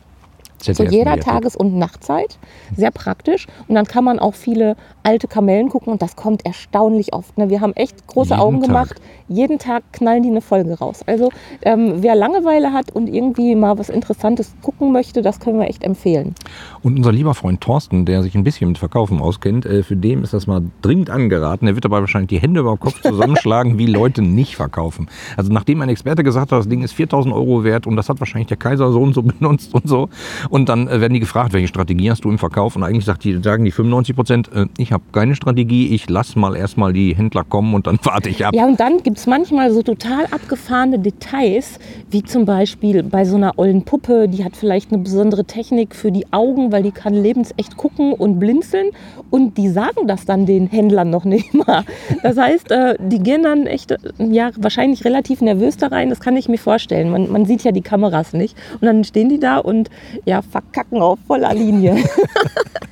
zu 0.60 0.84
jeder. 0.86 1.18
Tages- 1.18 1.56
und 1.56 1.78
Nachtzeit. 1.78 2.38
Sehr 2.76 2.92
praktisch. 2.92 3.48
Und 3.68 3.76
dann 3.76 3.86
kann 3.86 4.04
man 4.04 4.20
auch 4.20 4.34
viele 4.34 4.76
alte 5.04 5.28
Kamellen 5.28 5.70
gucken 5.70 5.94
und 5.94 6.02
das 6.02 6.16
kommt 6.16 6.46
erstaunlich 6.46 7.14
oft. 7.14 7.38
Ne? 7.38 7.50
Wir 7.50 7.62
haben 7.62 7.74
echt 7.74 8.08
große 8.08 8.32
Jeden 8.32 8.42
Augen 8.42 8.60
Tag. 8.60 8.68
gemacht. 8.68 9.02
Jeden 9.30 9.60
Tag 9.60 9.84
knallen 9.94 10.24
die 10.24 10.30
eine 10.30 10.42
Folge 10.42 10.78
raus. 10.78 11.02
Also 11.06 11.30
ähm, 11.62 11.96
wer 11.98 12.16
Langeweile 12.16 12.74
hat 12.74 12.92
und 12.94 13.08
irgendwie 13.08 13.56
mal 13.56 13.78
was 13.78 13.90
Interessantes 13.90 14.54
gucken 14.62 14.92
möchte, 14.92 15.22
das 15.22 15.40
können 15.40 15.60
wir 15.60 15.68
echt 15.68 15.84
empfehlen. 15.84 16.36
Und 16.82 16.98
unser 16.98 17.12
lieber 17.12 17.34
Freund 17.34 17.62
Thorsten, 17.62 18.06
der 18.06 18.24
sich 18.24 18.36
ein 18.36 18.44
bisschen 18.44 18.70
mit 18.70 18.78
Verkaufen 18.78 19.22
auskennt, 19.22 19.66
äh, 19.66 19.84
für 19.84 19.96
den 19.96 20.24
ist 20.24 20.34
das 20.34 20.48
mal 20.48 20.62
dringend 20.82 21.10
angeraten. 21.10 21.68
Er 21.68 21.76
wird 21.76 21.86
dabei 21.86 22.00
wahrscheinlich 22.00 22.30
die 22.30 22.40
Hände 22.40 22.62
über 22.62 22.72
den 22.76 22.80
Kopf 22.80 23.02
zusammenschlagen, 23.02 23.78
wie 23.78 23.86
Leute 23.86 24.22
nicht 24.22 24.56
verkaufen. 24.56 25.08
Also 25.36 25.52
nachdem 25.52 25.82
ein 25.82 25.90
Experte 25.90 26.24
gesagt 26.24 26.52
hat, 26.52 26.60
das 26.60 26.70
Ding 26.70 26.84
ist 26.84 26.94
4000 26.94 27.34
Euro 27.34 27.64
wert 27.64 27.88
und 27.88 27.96
das 27.96 28.10
hat 28.10 28.20
wahrscheinlich 28.20 28.48
der 28.48 28.58
Kaiser 28.58 28.92
so 28.92 29.02
und 29.02 29.14
so 29.14 29.22
benutzt 29.24 29.74
und 29.74 29.88
so. 29.88 30.10
Und 30.50 30.70
dann 30.70 30.88
äh, 30.88 31.02
werden 31.02 31.14
die 31.14 31.20
gefragt, 31.20 31.54
welche 31.54 31.68
Strategie 31.68 32.10
hast 32.10 32.24
du 32.24 32.30
im 32.30 32.38
Verkauf? 32.38 32.76
Und 32.76 32.84
eigentlich 32.84 33.06
sagt 33.06 33.24
die, 33.24 33.42
sagen 33.42 33.66
die 33.66 33.72
95 33.72 34.16
Prozent, 34.16 34.50
äh, 34.54 34.66
ich 34.78 34.92
habe 34.92 35.04
keine 35.12 35.36
Strategie, 35.36 35.94
ich 35.94 36.10
lass 36.10 36.36
mal 36.36 36.56
erstmal 36.56 36.94
die 36.94 37.16
Händler 37.16 37.44
kommen 37.44 37.74
und 37.74 37.88
dann 37.88 38.00
warte 38.04 38.30
ich 38.30 38.46
ab. 38.46 38.54
Ja, 38.56 38.66
und 38.66 38.80
dann 38.80 39.04
gibt 39.04 39.18
es 39.18 39.28
manchmal 39.28 39.72
so 39.72 39.82
total 39.82 40.26
abgefahrene 40.26 41.00
Details, 41.00 41.80
wie 42.10 42.24
zum 42.24 42.46
Beispiel 42.46 43.04
bei 43.04 43.26
so 43.26 43.36
einer 43.36 43.58
ollen 43.58 43.84
Puppe, 43.84 44.28
die 44.28 44.44
hat 44.44 44.56
vielleicht 44.56 44.92
eine 44.92 45.02
besondere 45.02 45.46
Technik 45.46 45.96
für 45.96 46.12
die 46.12 46.26
Augen, 46.32 46.72
weil 46.72 46.84
die 46.84 46.92
kann 46.92 47.14
lebensecht 47.14 47.78
gucken 47.78 48.14
und 48.14 48.40
blinzeln. 48.40 48.92
Und 49.30 49.58
die 49.58 49.70
sagen 49.70 50.08
das 50.08 50.26
dann 50.26 50.46
den 50.46 50.68
Händlern 50.68 51.10
noch 51.10 51.26
nicht 51.26 51.54
mal. 51.54 51.84
Das 52.24 52.38
heißt, 52.38 52.72
äh, 52.72 52.96
die 53.00 53.20
gehen 53.20 53.44
dann 53.44 53.68
echt, 53.68 53.92
äh, 53.92 53.98
ja, 54.20 54.52
wahrscheinlich 54.58 55.04
relativ 55.06 55.42
nervös 55.42 55.78
da 55.78 55.88
rein. 55.88 56.10
Das 56.10 56.20
kann 56.20 56.38
ich 56.38 56.48
mir 56.48 56.58
vorstellen. 56.58 57.10
Man, 57.10 57.32
man 57.32 57.46
sieht 57.46 57.64
ja 57.64 57.72
die 57.72 57.82
Kameras 57.82 58.34
nicht. 58.34 58.56
Und 58.80 58.86
dann 58.86 59.04
stehen 59.04 59.30
die 59.30 59.40
da 59.40 59.58
und 59.58 59.90
ja, 60.26 60.37
verkacken 60.42 61.02
auf 61.02 61.20
voller 61.28 61.54
Linie. 61.54 62.04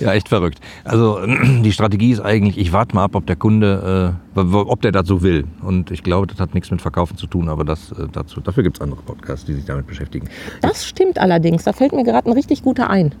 Ja, 0.00 0.12
echt 0.12 0.28
verrückt. 0.28 0.60
Also 0.84 1.20
die 1.62 1.72
Strategie 1.72 2.10
ist 2.10 2.20
eigentlich, 2.20 2.58
ich 2.58 2.72
warte 2.72 2.94
mal 2.94 3.04
ab, 3.04 3.14
ob 3.14 3.26
der 3.26 3.36
Kunde, 3.36 4.16
äh, 4.36 4.40
ob 4.40 4.82
der 4.82 4.92
dazu 4.92 5.22
will. 5.22 5.44
Und 5.62 5.90
ich 5.90 6.02
glaube, 6.02 6.26
das 6.26 6.40
hat 6.40 6.54
nichts 6.54 6.70
mit 6.70 6.82
Verkaufen 6.82 7.16
zu 7.16 7.26
tun, 7.26 7.48
aber 7.48 7.64
das, 7.64 7.92
äh, 7.92 8.06
dazu, 8.12 8.40
dafür 8.40 8.62
gibt 8.62 8.76
es 8.76 8.80
andere 8.82 9.02
Podcasts, 9.02 9.44
die 9.44 9.54
sich 9.54 9.64
damit 9.64 9.86
beschäftigen. 9.86 10.28
Das 10.60 10.86
stimmt 10.86 11.18
allerdings. 11.18 11.64
Da 11.64 11.72
fällt 11.72 11.92
mir 11.92 12.04
gerade 12.04 12.28
ein 12.28 12.32
richtig 12.32 12.62
guter 12.62 12.90
ein. 12.90 13.14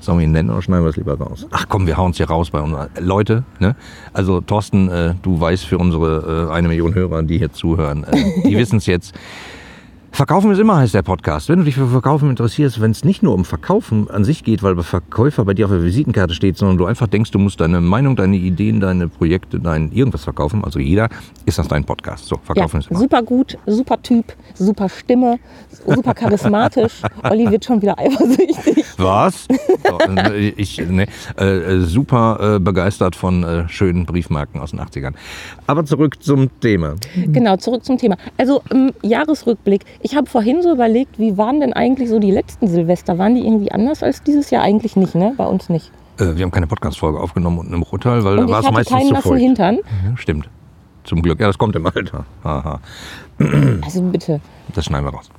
Sollen 0.00 0.18
wir 0.18 0.24
ihn 0.24 0.32
nennen 0.32 0.50
oder 0.50 0.62
schneiden 0.62 0.84
wir 0.84 0.90
das 0.90 0.96
lieber 0.96 1.18
raus? 1.18 1.46
Ach 1.50 1.66
komm, 1.68 1.88
wir 1.88 1.96
hauen 1.96 2.12
es 2.12 2.18
hier 2.18 2.28
raus 2.28 2.50
bei 2.50 2.60
unseren 2.60 2.88
Leute. 3.00 3.42
Ne? 3.58 3.74
Also 4.12 4.40
Thorsten, 4.40 4.88
äh, 4.88 5.14
du 5.22 5.40
weißt 5.40 5.64
für 5.64 5.78
unsere 5.78 6.48
äh, 6.48 6.52
eine 6.52 6.68
Million 6.68 6.94
Hörer, 6.94 7.24
die 7.24 7.38
hier 7.38 7.52
zuhören, 7.52 8.04
äh, 8.04 8.42
die 8.44 8.56
wissen 8.56 8.78
es 8.78 8.86
jetzt. 8.86 9.14
Verkaufen 10.10 10.50
ist 10.50 10.58
immer, 10.58 10.78
heißt 10.78 10.94
der 10.94 11.02
Podcast. 11.02 11.48
Wenn 11.48 11.60
du 11.60 11.64
dich 11.64 11.76
für 11.76 11.86
Verkaufen 11.86 12.28
interessierst, 12.30 12.80
wenn 12.80 12.90
es 12.90 13.04
nicht 13.04 13.22
nur 13.22 13.34
um 13.34 13.44
Verkaufen 13.44 14.10
an 14.10 14.24
sich 14.24 14.42
geht, 14.42 14.64
weil 14.64 14.74
der 14.74 14.82
Verkäufer 14.82 15.44
bei 15.44 15.54
dir 15.54 15.66
auf 15.66 15.70
der 15.70 15.82
Visitenkarte 15.84 16.34
steht, 16.34 16.56
sondern 16.56 16.76
du 16.76 16.86
einfach 16.86 17.06
denkst, 17.06 17.30
du 17.30 17.38
musst 17.38 17.60
deine 17.60 17.80
Meinung, 17.80 18.16
deine 18.16 18.36
Ideen, 18.36 18.80
deine 18.80 19.06
Projekte, 19.08 19.60
dein 19.60 19.92
irgendwas 19.92 20.24
verkaufen, 20.24 20.64
also 20.64 20.80
jeder, 20.80 21.08
ist 21.46 21.58
das 21.58 21.68
dein 21.68 21.84
Podcast. 21.84 22.24
So, 22.26 22.36
Verkaufen 22.42 22.76
Ja, 22.76 22.80
ist 22.80 22.90
immer. 22.90 22.98
super 22.98 23.22
gut, 23.22 23.58
super 23.66 24.02
Typ, 24.02 24.24
super 24.54 24.88
Stimme, 24.88 25.38
super 25.86 26.14
charismatisch. 26.14 27.02
Olli 27.22 27.48
wird 27.48 27.64
schon 27.64 27.80
wieder 27.80 27.96
eifersüchtig. 27.98 28.84
Was? 28.96 29.46
Äh, 30.08 30.48
ich, 30.50 30.78
ne, 30.78 31.06
äh, 31.36 31.78
super 31.80 32.56
äh, 32.56 32.58
begeistert 32.60 33.16
von 33.16 33.42
äh, 33.42 33.68
schönen 33.68 34.06
Briefmarken 34.06 34.60
aus 34.60 34.70
den 34.72 34.80
80ern. 34.80 35.12
Aber 35.66 35.84
zurück 35.84 36.22
zum 36.22 36.48
Thema. 36.60 36.94
Genau, 37.14 37.56
zurück 37.56 37.84
zum 37.84 37.98
Thema. 37.98 38.16
Also 38.36 38.62
im 38.70 38.92
Jahresrückblick. 39.02 39.84
Ich 40.00 40.14
habe 40.14 40.28
vorhin 40.28 40.62
so 40.62 40.72
überlegt, 40.72 41.18
wie 41.18 41.36
waren 41.36 41.60
denn 41.60 41.72
eigentlich 41.72 42.08
so 42.08 42.18
die 42.18 42.30
letzten 42.30 42.68
Silvester? 42.68 43.18
Waren 43.18 43.34
die 43.34 43.44
irgendwie 43.44 43.72
anders 43.72 44.02
als 44.02 44.22
dieses 44.22 44.50
Jahr? 44.50 44.62
Eigentlich 44.62 44.96
nicht, 44.96 45.14
ne? 45.14 45.34
Bei 45.36 45.46
uns 45.46 45.68
nicht. 45.68 45.90
Äh, 46.18 46.36
wir 46.36 46.44
haben 46.44 46.50
keine 46.50 46.66
Podcast-Folge 46.66 47.18
aufgenommen 47.18 47.58
unten 47.58 47.74
im 47.74 47.82
Ruhrtal, 47.82 48.22
weil 48.24 48.38
Und 48.38 48.46
da 48.46 48.52
war 48.52 48.60
es 48.60 48.70
meistens 48.70 48.96
keinen 48.96 49.08
zu 49.08 49.14
nassen 49.14 49.28
feucht. 49.28 49.40
Hintern. 49.40 49.78
Ja, 50.04 50.16
stimmt. 50.16 50.48
Zum 51.04 51.22
Glück. 51.22 51.40
Ja, 51.40 51.46
das 51.46 51.58
kommt 51.58 51.74
im 51.74 51.86
Alter. 51.86 52.24
Aha. 52.44 52.80
Also 53.82 54.02
bitte. 54.02 54.40
Das 54.74 54.84
schneiden 54.84 55.06
wir 55.06 55.14
raus. 55.14 55.30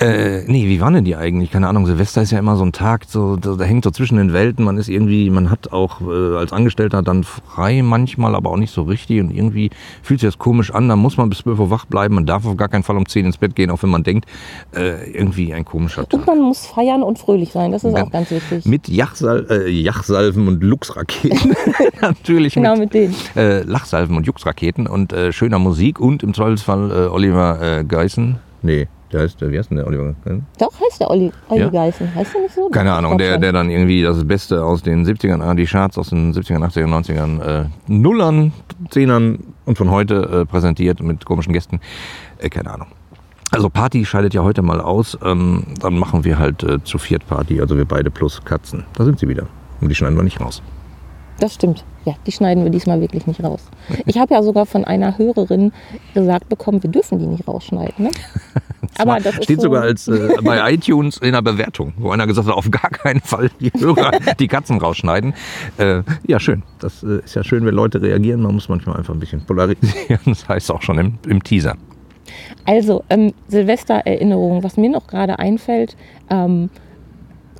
Äh, 0.00 0.42
nee, 0.46 0.66
wie 0.66 0.80
waren 0.80 0.94
denn 0.94 1.04
die 1.04 1.14
eigentlich? 1.14 1.52
Keine 1.52 1.68
Ahnung, 1.68 1.86
Silvester 1.86 2.20
ist 2.22 2.32
ja 2.32 2.38
immer 2.40 2.56
so 2.56 2.64
ein 2.64 2.72
Tag, 2.72 3.04
so, 3.06 3.36
da, 3.36 3.54
da 3.54 3.64
hängt 3.64 3.84
so 3.84 3.90
zwischen 3.90 4.16
den 4.16 4.32
Welten. 4.32 4.64
Man 4.64 4.76
ist 4.76 4.88
irgendwie, 4.88 5.30
man 5.30 5.50
hat 5.50 5.72
auch 5.72 6.00
äh, 6.00 6.36
als 6.36 6.52
Angestellter 6.52 7.02
dann 7.02 7.22
frei 7.22 7.80
manchmal, 7.82 8.34
aber 8.34 8.50
auch 8.50 8.56
nicht 8.56 8.72
so 8.72 8.82
richtig. 8.82 9.20
Und 9.20 9.30
irgendwie 9.30 9.70
fühlt 10.02 10.18
sich 10.20 10.26
das 10.28 10.38
komisch 10.38 10.72
an. 10.74 10.88
Da 10.88 10.96
muss 10.96 11.16
man 11.16 11.28
bis 11.28 11.38
12 11.38 11.58
Uhr 11.60 11.70
wach 11.70 11.84
bleiben. 11.86 12.16
Man 12.16 12.26
darf 12.26 12.44
auf 12.44 12.56
gar 12.56 12.68
keinen 12.68 12.82
Fall 12.82 12.96
um 12.96 13.06
10 13.06 13.26
ins 13.26 13.36
Bett 13.38 13.54
gehen, 13.54 13.70
auch 13.70 13.82
wenn 13.84 13.90
man 13.90 14.02
denkt, 14.02 14.26
äh, 14.74 15.10
irgendwie 15.12 15.54
ein 15.54 15.64
komischer 15.64 16.02
Und 16.02 16.10
Tag. 16.10 16.26
man 16.26 16.40
muss 16.40 16.66
feiern 16.66 17.02
und 17.04 17.18
fröhlich 17.18 17.52
sein, 17.52 17.70
das 17.70 17.84
ist 17.84 17.96
Ja. 17.96 18.04
auch 18.04 18.10
ganz 18.10 18.30
wichtig. 18.32 18.64
Mit 18.66 18.88
Jachsal 18.88 19.46
äh, 19.48 19.70
Jachsalven 19.70 20.48
und 20.48 20.62
Luchsraketen. 20.62 21.54
Natürlich 22.00 22.54
Genau, 22.54 22.72
mit 22.72 22.84
mit 22.84 22.94
denen. 22.94 23.14
äh, 23.36 23.62
Lachsalven 23.62 24.16
und 24.16 24.26
Juxraketen 24.26 24.86
und 24.86 25.12
äh, 25.12 25.32
schöner 25.32 25.58
Musik 25.60 26.00
und 26.00 26.22
im 26.22 26.34
Zweifelsfall 26.34 26.90
äh, 26.90 26.94
Oliver 27.08 27.60
äh, 27.80 27.84
Geissen. 27.84 28.36
Nee, 28.62 28.88
der 29.14 29.22
heißt, 29.22 29.40
äh, 29.42 29.50
wie 29.50 29.58
heißt 29.58 29.70
denn 29.70 29.76
der 29.78 29.86
Oliver? 29.86 30.14
Doch, 30.58 30.72
heißt 30.80 31.00
der 31.00 31.10
Olli, 31.10 31.32
Olli 31.48 31.60
Ja? 31.60 31.68
Geißen. 31.70 32.14
Heißt 32.14 32.34
der 32.34 32.42
nicht 32.42 32.54
so? 32.54 32.68
Keine 32.68 32.92
Ahnung, 32.92 33.16
der, 33.16 33.38
der 33.38 33.52
dann 33.52 33.70
irgendwie 33.70 34.02
das 34.02 34.26
Beste 34.26 34.64
aus 34.64 34.82
den 34.82 35.06
70ern, 35.06 35.40
ah, 35.40 35.54
die 35.54 35.66
Charts 35.66 35.96
aus 35.98 36.10
den 36.10 36.34
70ern, 36.34 36.64
80ern, 36.64 36.88
90ern, 36.88 37.40
äh, 37.40 37.64
Nullern, 37.86 38.52
Zehnern 38.90 39.38
und 39.64 39.78
von 39.78 39.90
heute 39.90 40.42
äh, 40.42 40.46
präsentiert 40.46 41.00
mit 41.00 41.24
komischen 41.24 41.52
Gästen. 41.52 41.80
Äh, 42.38 42.48
keine 42.48 42.72
Ahnung. 42.72 42.88
Also 43.50 43.70
Party 43.70 44.04
scheidet 44.04 44.34
ja 44.34 44.42
heute 44.42 44.62
mal 44.62 44.80
aus. 44.80 45.16
Ähm, 45.24 45.64
dann 45.80 45.96
machen 45.96 46.24
wir 46.24 46.38
halt 46.38 46.64
äh, 46.64 46.82
zu 46.82 46.98
viert 46.98 47.26
Party, 47.26 47.60
also 47.60 47.76
wir 47.76 47.84
beide 47.84 48.10
plus 48.10 48.44
Katzen. 48.44 48.84
Da 48.94 49.04
sind 49.04 49.20
sie 49.20 49.28
wieder. 49.28 49.46
Und 49.80 49.88
die 49.88 49.94
schneiden 49.94 50.16
wir 50.16 50.24
nicht 50.24 50.40
raus. 50.40 50.62
Das 51.40 51.54
stimmt. 51.54 51.84
Ja, 52.04 52.14
die 52.26 52.32
schneiden 52.32 52.64
wir 52.64 52.70
diesmal 52.70 53.00
wirklich 53.00 53.26
nicht 53.26 53.42
raus. 53.42 53.62
Ich 54.04 54.18
habe 54.18 54.34
ja 54.34 54.42
sogar 54.42 54.66
von 54.66 54.84
einer 54.84 55.16
Hörerin 55.16 55.72
gesagt 56.12 56.48
bekommen, 56.48 56.82
wir 56.82 56.90
dürfen 56.90 57.18
die 57.18 57.26
nicht 57.26 57.48
rausschneiden. 57.48 58.04
Ne? 58.04 58.10
Aber 58.98 59.18
das 59.18 59.36
Steht 59.36 59.60
so, 59.60 59.68
sogar 59.68 59.82
als 59.82 60.06
äh, 60.06 60.36
bei 60.42 60.72
iTunes 60.74 61.16
in 61.18 61.32
der 61.32 61.42
Bewertung, 61.42 61.94
wo 61.96 62.10
einer 62.10 62.26
gesagt 62.26 62.46
hat, 62.46 62.54
auf 62.54 62.70
gar 62.70 62.90
keinen 62.90 63.20
Fall 63.20 63.50
die 63.58 63.72
Hörer 63.76 64.12
die 64.38 64.48
Katzen 64.48 64.78
rausschneiden. 64.78 65.34
Äh, 65.78 66.02
ja, 66.26 66.38
schön. 66.38 66.62
Das 66.78 67.02
äh, 67.02 67.20
ist 67.24 67.34
ja 67.34 67.42
schön, 67.42 67.64
wenn 67.64 67.74
Leute 67.74 68.02
reagieren. 68.02 68.42
Man 68.42 68.54
muss 68.54 68.68
manchmal 68.68 68.96
einfach 68.96 69.14
ein 69.14 69.20
bisschen 69.20 69.44
polarisieren. 69.44 70.20
Das 70.26 70.48
heißt 70.48 70.70
auch 70.70 70.82
schon 70.82 70.98
im, 70.98 71.18
im 71.26 71.42
Teaser. 71.42 71.76
Also, 72.66 73.04
ähm, 73.10 73.32
Silvestererinnerung, 73.48 74.62
was 74.62 74.76
mir 74.76 74.90
noch 74.90 75.06
gerade 75.06 75.38
einfällt, 75.38 75.96
ähm, 76.30 76.70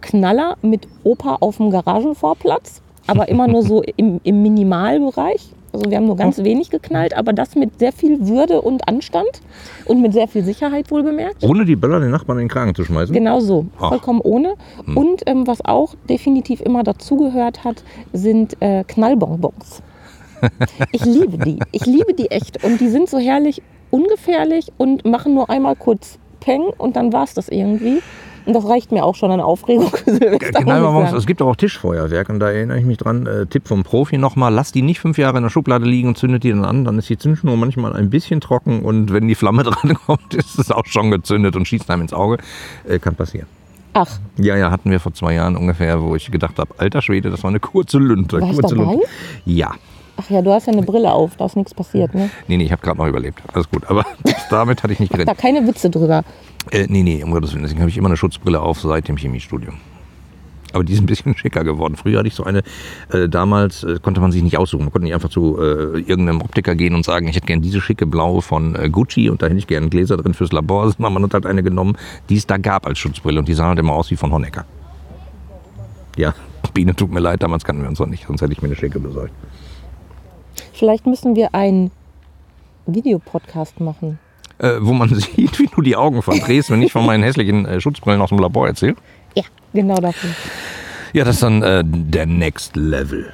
Knaller 0.01 0.57
mit 0.63 0.87
Opa 1.03 1.37
auf 1.41 1.57
dem 1.57 1.71
Garagenvorplatz, 1.71 2.83
aber 3.07 3.29
immer 3.29 3.49
nur 3.49 3.63
so 3.63 3.83
im, 3.97 4.21
im 4.25 4.43
Minimalbereich. 4.43 5.49
Also 5.73 5.91
wir 5.91 5.97
haben 5.97 6.07
nur 6.07 6.17
ganz 6.17 6.39
wenig 6.39 6.71
geknallt, 6.71 7.17
aber 7.17 7.33
das 7.33 7.57
mit 7.57 7.81
sehr 7.81 7.91
viel 7.91 8.29
Würde 8.29 8.63
und 8.63 8.87
Anstand 8.87 9.41
und 9.87 10.01
mit 10.01 10.13
sehr 10.13 10.29
viel 10.29 10.45
Sicherheit 10.45 10.89
wohlbemerkt. 10.93 11.43
Ohne 11.43 11.65
die 11.65 11.75
Böller 11.75 11.99
den 11.99 12.13
Nachbarn 12.13 12.39
in 12.39 12.45
den 12.45 12.49
Kragen 12.49 12.77
zu 12.77 12.85
schmeißen. 12.85 13.13
Genau 13.13 13.41
so, 13.41 13.67
Ach. 13.81 13.89
vollkommen 13.89 14.21
ohne. 14.21 14.55
Und 14.95 15.23
ähm, 15.27 15.49
was 15.49 15.65
auch 15.65 15.97
definitiv 16.09 16.61
immer 16.61 16.85
dazugehört 16.85 17.65
hat, 17.65 17.83
sind 18.13 18.57
äh, 18.61 18.85
Knallbonbons. 18.85 19.83
Ich 20.93 21.05
liebe 21.05 21.39
die. 21.39 21.59
Ich 21.73 21.87
liebe 21.87 22.15
die 22.15 22.31
echt. 22.31 22.63
Und 22.63 22.81
die 22.81 22.89
sind 22.89 23.09
so 23.09 23.19
herrlich 23.19 23.63
ungefährlich 23.91 24.73
und 24.77 25.05
machen 25.05 25.35
nur 25.35 25.51
einmal 25.51 25.75
kurz 25.75 26.19
Peng 26.41 26.63
und 26.77 26.97
dann 26.97 27.13
war 27.13 27.25
es 27.25 27.35
das 27.35 27.49
irgendwie. 27.49 28.03
Und 28.47 28.53
das 28.53 28.67
reicht 28.69 28.93
mir 28.93 29.05
auch 29.05 29.15
schon 29.15 29.31
an 29.31 29.41
Aufregung. 29.41 29.91
Genau, 30.55 30.93
muss 30.93 31.13
es 31.13 31.27
gibt 31.27 31.41
auch 31.43 31.57
Tischfeuerwerk 31.57 32.29
und 32.29 32.41
da 32.41 32.51
erinnere 32.51 32.79
ich 32.79 32.85
mich 32.85 32.99
dran. 32.99 33.27
Äh, 33.27 33.47
Tipp 33.47 33.67
vom 33.67 33.83
Profi 33.83 34.19
nochmal: 34.19 34.53
Lass 34.53 34.73
die 34.73 34.83
nicht 34.83 35.01
fünf 35.01 35.19
Jahre 35.19 35.39
in 35.39 35.43
der 35.43 35.51
Schublade 35.51 35.85
liegen 35.87 36.09
und 36.09 36.19
zündet 36.19 36.45
die 36.45 36.51
dann 36.51 36.65
an. 36.65 36.85
Dann 36.85 36.99
ist 36.99 37.09
die 37.09 37.19
Zündschnur 37.19 37.57
manchmal 37.57 37.95
ein 37.95 38.11
bisschen 38.11 38.41
trocken 38.41 38.83
und 38.83 39.13
wenn 39.13 39.29
die 39.29 39.35
Flamme 39.35 39.63
dran 39.65 39.95
kommt, 39.95 40.35
ist 40.35 40.59
es 40.59 40.71
auch 40.71 40.87
schon 40.87 41.11
gezündet 41.11 41.57
und 41.57 41.67
schießt 41.67 41.91
einem 41.91 42.03
ins 42.03 42.13
Auge. 42.13 42.39
Äh, 42.87 42.99
kann 42.99 43.15
passieren. 43.15 43.47
Ach, 43.95 44.19
Ja, 44.37 44.57
ja, 44.57 44.71
hatten 44.71 44.91
wir 44.91 44.99
vor 44.99 45.15
zwei 45.15 45.35
Jahren 45.35 45.57
ungefähr, 45.57 46.03
wo 46.03 46.17
ich 46.17 46.31
gedacht 46.31 46.59
habe: 46.59 46.75
Alter 46.79 47.01
Schwede, 47.01 47.31
das 47.31 47.43
war 47.43 47.51
eine 47.51 47.61
kurze 47.61 47.99
Lunte. 47.99 48.41
War 48.41 48.53
kurze 48.53 48.75
dabei? 48.75 48.93
Lunte. 48.93 49.07
Ja. 49.45 49.73
Ach 50.17 50.31
ja, 50.31 50.43
du 50.43 50.53
hast 50.53 50.67
ja 50.67 50.73
eine 50.73 50.83
Brille 50.83 51.13
auf, 51.13 51.37
da 51.37 51.47
ist 51.47 51.57
nichts 51.57 51.75
passiert, 51.75 52.15
ne? 52.15 52.31
Nee, 52.49 52.57
nee, 52.57 52.65
ich 52.65 52.73
habe 52.73 52.83
gerade 52.83 52.99
noch 52.99 53.07
überlebt. 53.07 53.43
Alles 53.53 53.69
gut. 53.71 53.85
Aber 53.89 54.05
damit 54.51 54.83
hatte 54.83 54.93
ich 54.93 55.01
nicht 55.01 55.13
Da 55.13 55.17
gerechnet. 55.19 55.39
keine 55.39 55.67
Witze 55.67 55.91
drüber. 55.91 56.23
Äh, 56.71 56.87
nee, 56.89 57.03
nee, 57.03 57.23
um 57.23 57.31
Gottes 57.31 57.53
Willen. 57.53 57.63
Deswegen 57.63 57.81
habe 57.81 57.91
ich 57.91 57.97
immer 57.97 58.09
eine 58.09 58.17
Schutzbrille 58.17 58.61
auf 58.61 58.81
seit 58.81 59.09
dem 59.09 59.17
Chemiestudium. 59.17 59.77
Aber 60.73 60.83
die 60.83 60.93
ist 60.93 61.01
ein 61.01 61.07
bisschen 61.07 61.37
schicker 61.37 61.63
geworden. 61.63 61.97
Früher 61.97 62.19
hatte 62.19 62.29
ich 62.29 62.35
so 62.35 62.45
eine, 62.45 62.63
äh, 63.13 63.29
damals 63.29 63.85
äh, 63.85 63.99
konnte 64.03 64.21
man 64.21 64.33
sich 64.33 64.43
nicht 64.43 64.59
aussuchen. 64.59 64.85
Man 64.85 64.93
konnte 64.93 65.05
nicht 65.05 65.15
einfach 65.15 65.29
zu 65.29 65.59
äh, 65.61 66.01
irgendeinem 66.01 66.41
Optiker 66.41 66.75
gehen 66.75 66.95
und 66.95 67.05
sagen, 67.05 67.29
ich 67.29 67.37
hätte 67.37 67.47
gern 67.47 67.61
diese 67.63 67.81
schicke 67.81 68.07
blaue 68.07 68.43
von 68.43 68.75
äh, 68.75 68.89
Gucci 68.89 69.29
und 69.31 69.43
da 69.43 69.47
hätte 69.47 69.59
ich 69.59 69.67
gern 69.67 69.91
Gläser 69.91 70.17
drin 70.17 70.35
fürs 70.35 70.53
Labor. 70.53 70.91
Sondern 70.91 71.13
man 71.15 71.23
hat 71.25 71.35
halt 71.35 71.47
eine 71.47 71.63
genommen, 71.63 71.97
die 72.29 72.37
es 72.37 72.47
da 72.47 72.57
gab 72.57 72.87
als 72.87 72.99
Schutzbrille 72.99 73.39
und 73.39 73.47
die 73.49 73.55
sah 73.55 73.69
halt 73.69 73.79
immer 73.79 73.93
aus 73.93 74.11
wie 74.11 74.17
von 74.17 74.33
Honecker. 74.33 74.65
Ja, 76.17 76.35
Biene, 76.75 76.95
tut 76.95 77.13
mir 77.13 77.21
leid, 77.21 77.43
damals 77.43 77.65
kannten 77.65 77.83
wir 77.83 77.89
uns 77.89 78.01
noch 78.01 78.07
nicht, 78.09 78.27
sonst 78.27 78.43
hätte 78.43 78.53
ich 78.53 78.61
mir 78.61 78.67
eine 78.67 78.77
schicke 78.77 78.99
besorgt. 78.99 79.33
Vielleicht 80.75 81.07
müssen 81.07 81.37
wir 81.37 81.55
einen 81.55 81.93
Videopodcast 82.87 83.81
machen. 83.81 84.19
Äh, 84.59 84.73
wo 84.81 84.93
man 84.93 85.09
sieht, 85.15 85.59
wie 85.59 85.69
du 85.69 85.81
die 85.81 85.97
Augen 85.97 86.21
verdrehst, 86.21 86.71
wenn 86.71 86.83
ich 86.83 86.93
von 86.93 87.07
meinen 87.07 87.23
hässlichen 87.23 87.65
äh, 87.65 87.81
Schutzbrillen 87.81 88.21
aus 88.21 88.31
dem 88.31 88.39
Labor 88.39 88.67
erzähle. 88.67 88.97
Ja, 89.35 89.45
genau 89.73 89.97
dafür. 89.97 90.31
Ja, 91.13 91.25
das 91.25 91.37
ist 91.37 91.43
dann 91.45 91.63
äh, 91.63 91.85
der 91.87 92.27
Next 92.27 92.75
Level. 92.75 93.33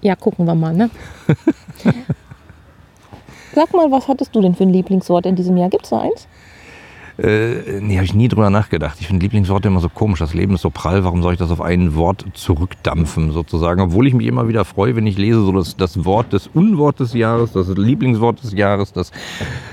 Ja, 0.00 0.16
gucken 0.16 0.46
wir 0.46 0.54
mal, 0.56 0.74
ne? 0.74 0.90
Sag 3.54 3.72
mal, 3.72 3.90
was 3.92 4.08
hattest 4.08 4.34
du 4.34 4.40
denn 4.40 4.56
für 4.56 4.64
ein 4.64 4.72
Lieblingswort 4.72 5.26
in 5.26 5.36
diesem 5.36 5.56
Jahr? 5.56 5.70
Gibt 5.70 5.84
es 5.84 5.90
da 5.90 6.00
eins? 6.00 6.26
Äh, 7.18 7.80
nee, 7.80 7.96
habe 7.96 8.04
ich 8.04 8.14
nie 8.14 8.28
drüber 8.28 8.50
nachgedacht. 8.50 8.96
Ich 9.00 9.06
finde 9.06 9.22
Lieblingsworte 9.24 9.68
immer 9.68 9.80
so 9.80 9.88
komisch. 9.88 10.18
Das 10.18 10.34
Leben 10.34 10.54
ist 10.54 10.62
so 10.62 10.70
prall. 10.70 11.04
Warum 11.04 11.22
soll 11.22 11.34
ich 11.34 11.38
das 11.38 11.50
auf 11.50 11.60
ein 11.60 11.94
Wort 11.94 12.24
zurückdampfen, 12.34 13.32
sozusagen? 13.32 13.80
Obwohl 13.80 14.06
ich 14.06 14.14
mich 14.14 14.26
immer 14.26 14.48
wieder 14.48 14.64
freue, 14.64 14.96
wenn 14.96 15.06
ich 15.06 15.18
lese, 15.18 15.40
so 15.40 15.52
das, 15.52 15.76
das 15.76 16.04
Wort 16.04 16.32
des 16.32 16.48
Unwort 16.54 17.00
des 17.00 17.12
Jahres, 17.12 17.52
das 17.52 17.68
Lieblingswort 17.68 18.42
des 18.42 18.52
Jahres, 18.52 18.92
das 18.92 19.12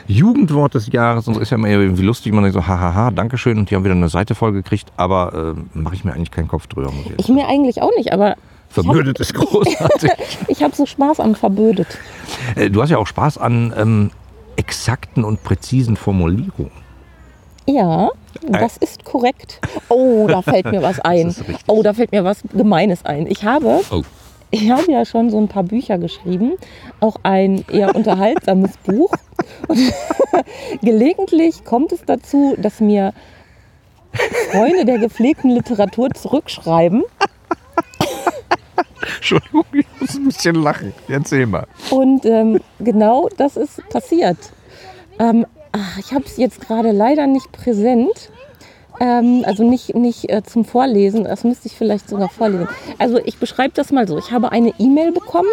Jugendwort 0.07 0.73
des 0.73 0.91
Jahres. 0.91 1.27
Und 1.27 1.35
so 1.35 1.39
ist 1.39 1.49
ja 1.49 1.57
immer 1.57 1.69
irgendwie 1.69 2.03
lustig. 2.03 2.33
Man 2.33 2.43
denkt 2.43 2.55
so, 2.55 2.67
hahaha, 2.67 3.11
Dankeschön. 3.11 3.57
Und 3.57 3.69
die 3.69 3.75
haben 3.75 3.83
wieder 3.83 3.95
eine 3.95 4.09
Seite 4.09 4.35
voll 4.35 4.51
gekriegt. 4.51 4.91
Aber 4.97 5.55
äh, 5.55 5.77
mache 5.77 5.95
ich 5.95 6.03
mir 6.03 6.13
eigentlich 6.13 6.31
keinen 6.31 6.47
Kopf 6.47 6.67
drüber. 6.67 6.91
Ich 7.17 7.25
Ich 7.25 7.29
mir 7.29 7.47
eigentlich 7.47 7.81
auch 7.81 7.91
nicht, 7.97 8.11
aber 8.11 8.35
Verbödet 8.69 9.19
ist 9.19 9.33
großartig. 9.33 10.11
ich 10.47 10.61
habe 10.61 10.75
so 10.75 10.85
Spaß 10.85 11.19
am 11.19 11.35
Verbödet. 11.35 11.87
äh, 12.55 12.69
du 12.69 12.81
hast 12.81 12.91
ja 12.91 12.97
auch 12.97 13.07
Spaß 13.07 13.37
an 13.39 13.73
ähm, 13.75 14.11
exakten 14.57 15.23
und 15.23 15.43
präzisen 15.43 15.95
Formulierungen. 15.95 16.71
Ja, 17.71 18.09
das 18.47 18.77
ist 18.77 19.05
korrekt. 19.05 19.59
Oh, 19.89 20.25
da 20.27 20.41
fällt 20.51 20.65
mir 20.71 20.81
was 20.81 20.99
ein. 21.01 21.35
Oh, 21.67 21.83
da 21.83 21.93
fällt 21.93 22.11
mir 22.11 22.23
was 22.23 22.39
Gemeines 22.53 23.05
ein. 23.05 23.27
Ich 23.27 23.43
habe, 23.43 23.81
Oh. 23.91 24.01
ich 24.51 24.69
habe 24.71 24.91
ja 24.91 25.05
schon 25.05 25.29
so 25.29 25.37
ein 25.37 25.47
paar 25.47 25.63
Bücher 25.63 25.97
geschrieben, 25.97 26.53
auch 26.99 27.17
ein 27.23 27.63
eher 27.71 27.95
unterhaltsames 27.95 28.77
Buch. 28.77 29.11
Und 29.67 29.79
gelegentlich 30.81 31.63
kommt 31.63 31.91
es 31.91 32.01
dazu, 32.05 32.55
dass 32.57 32.79
mir 32.79 33.13
Freunde 34.51 34.85
der 34.85 34.97
gepflegten 34.97 35.51
Literatur 35.51 36.09
zurückschreiben 36.11 37.03
Entschuldigung, 39.17 39.65
ich 39.73 39.85
muss 39.99 40.15
ein 40.15 40.25
bisschen 40.25 40.55
lachen. 40.55 40.93
Erzähl 41.07 41.45
mal. 41.45 41.67
Und 41.91 42.25
ähm, 42.25 42.59
genau 42.79 43.29
das 43.37 43.57
ist 43.57 43.87
passiert. 43.89 44.37
Ähm, 45.19 45.45
ach, 45.71 45.97
ich 45.99 46.13
habe 46.13 46.25
es 46.25 46.37
jetzt 46.37 46.61
gerade 46.61 46.91
leider 46.91 47.27
nicht 47.27 47.51
präsent. 47.51 48.31
Ähm, 48.99 49.43
also 49.45 49.63
nicht, 49.63 49.95
nicht 49.95 50.29
äh, 50.29 50.43
zum 50.43 50.65
Vorlesen, 50.65 51.23
das 51.23 51.43
müsste 51.43 51.67
ich 51.67 51.75
vielleicht 51.75 52.09
sogar 52.09 52.29
vorlesen. 52.29 52.67
Also 52.97 53.17
ich 53.23 53.37
beschreibe 53.37 53.73
das 53.73 53.91
mal 53.91 54.07
so. 54.07 54.17
Ich 54.17 54.31
habe 54.31 54.51
eine 54.51 54.73
E-Mail 54.77 55.13
bekommen 55.13 55.47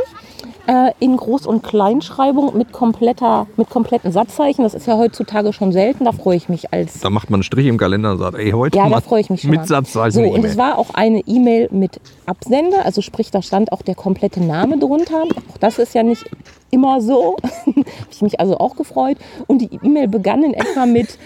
äh, 0.66 0.92
in 1.00 1.16
Groß- 1.16 1.46
und 1.46 1.62
Kleinschreibung 1.62 2.56
mit, 2.56 2.72
kompletter, 2.72 3.46
mit 3.56 3.70
kompletten 3.70 4.12
Satzzeichen. 4.12 4.62
Das 4.62 4.74
ist 4.74 4.86
ja 4.86 4.96
heutzutage 4.96 5.52
schon 5.52 5.72
selten, 5.72 6.04
da 6.04 6.12
freue 6.12 6.36
ich 6.36 6.48
mich 6.48 6.72
als 6.72 7.00
Da 7.00 7.10
macht 7.10 7.30
man 7.30 7.38
einen 7.38 7.42
Strich 7.42 7.66
im 7.66 7.78
Kalender 7.78 8.12
und 8.12 8.18
sagt, 8.18 8.36
ey, 8.36 8.50
heute 8.50 8.76
ja, 8.78 8.88
da 8.88 9.00
freue 9.00 9.20
ich 9.20 9.30
mich 9.30 9.42
schon. 9.42 9.50
mit 9.50 9.60
mal. 9.60 9.66
Satzzeichen 9.66 10.12
So, 10.12 10.22
und 10.22 10.44
es 10.44 10.56
war 10.56 10.78
auch 10.78 10.90
eine 10.94 11.20
E-Mail 11.20 11.68
mit 11.70 12.00
Absender, 12.26 12.84
also 12.84 13.00
sprich, 13.00 13.30
da 13.30 13.42
stand 13.42 13.72
auch 13.72 13.82
der 13.82 13.94
komplette 13.94 14.42
Name 14.42 14.78
drunter. 14.78 15.24
Auch 15.52 15.58
das 15.58 15.78
ist 15.78 15.94
ja 15.94 16.02
nicht 16.02 16.24
immer 16.70 17.00
so. 17.00 17.36
Habe 17.66 17.84
ich 18.10 18.22
mich 18.22 18.40
also 18.40 18.58
auch 18.58 18.76
gefreut. 18.76 19.18
Und 19.46 19.58
die 19.62 19.78
E-Mail 19.82 20.08
begann 20.08 20.42
in 20.42 20.54
etwa 20.54 20.86
mit. 20.86 21.18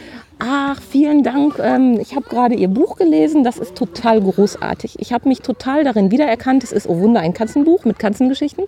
Ach, 0.42 0.80
vielen 0.80 1.22
Dank. 1.22 1.58
Ähm, 1.58 1.98
ich 2.00 2.16
habe 2.16 2.26
gerade 2.28 2.54
Ihr 2.54 2.68
Buch 2.68 2.96
gelesen. 2.96 3.44
Das 3.44 3.58
ist 3.58 3.74
total 3.74 4.22
großartig. 4.22 4.96
Ich 4.98 5.12
habe 5.12 5.28
mich 5.28 5.40
total 5.40 5.84
darin 5.84 6.10
wiedererkannt. 6.10 6.64
Es 6.64 6.72
ist, 6.72 6.88
oh 6.88 6.98
Wunder, 6.98 7.20
ein 7.20 7.34
Katzenbuch 7.34 7.84
mit 7.84 7.98
Katzengeschichten. 7.98 8.64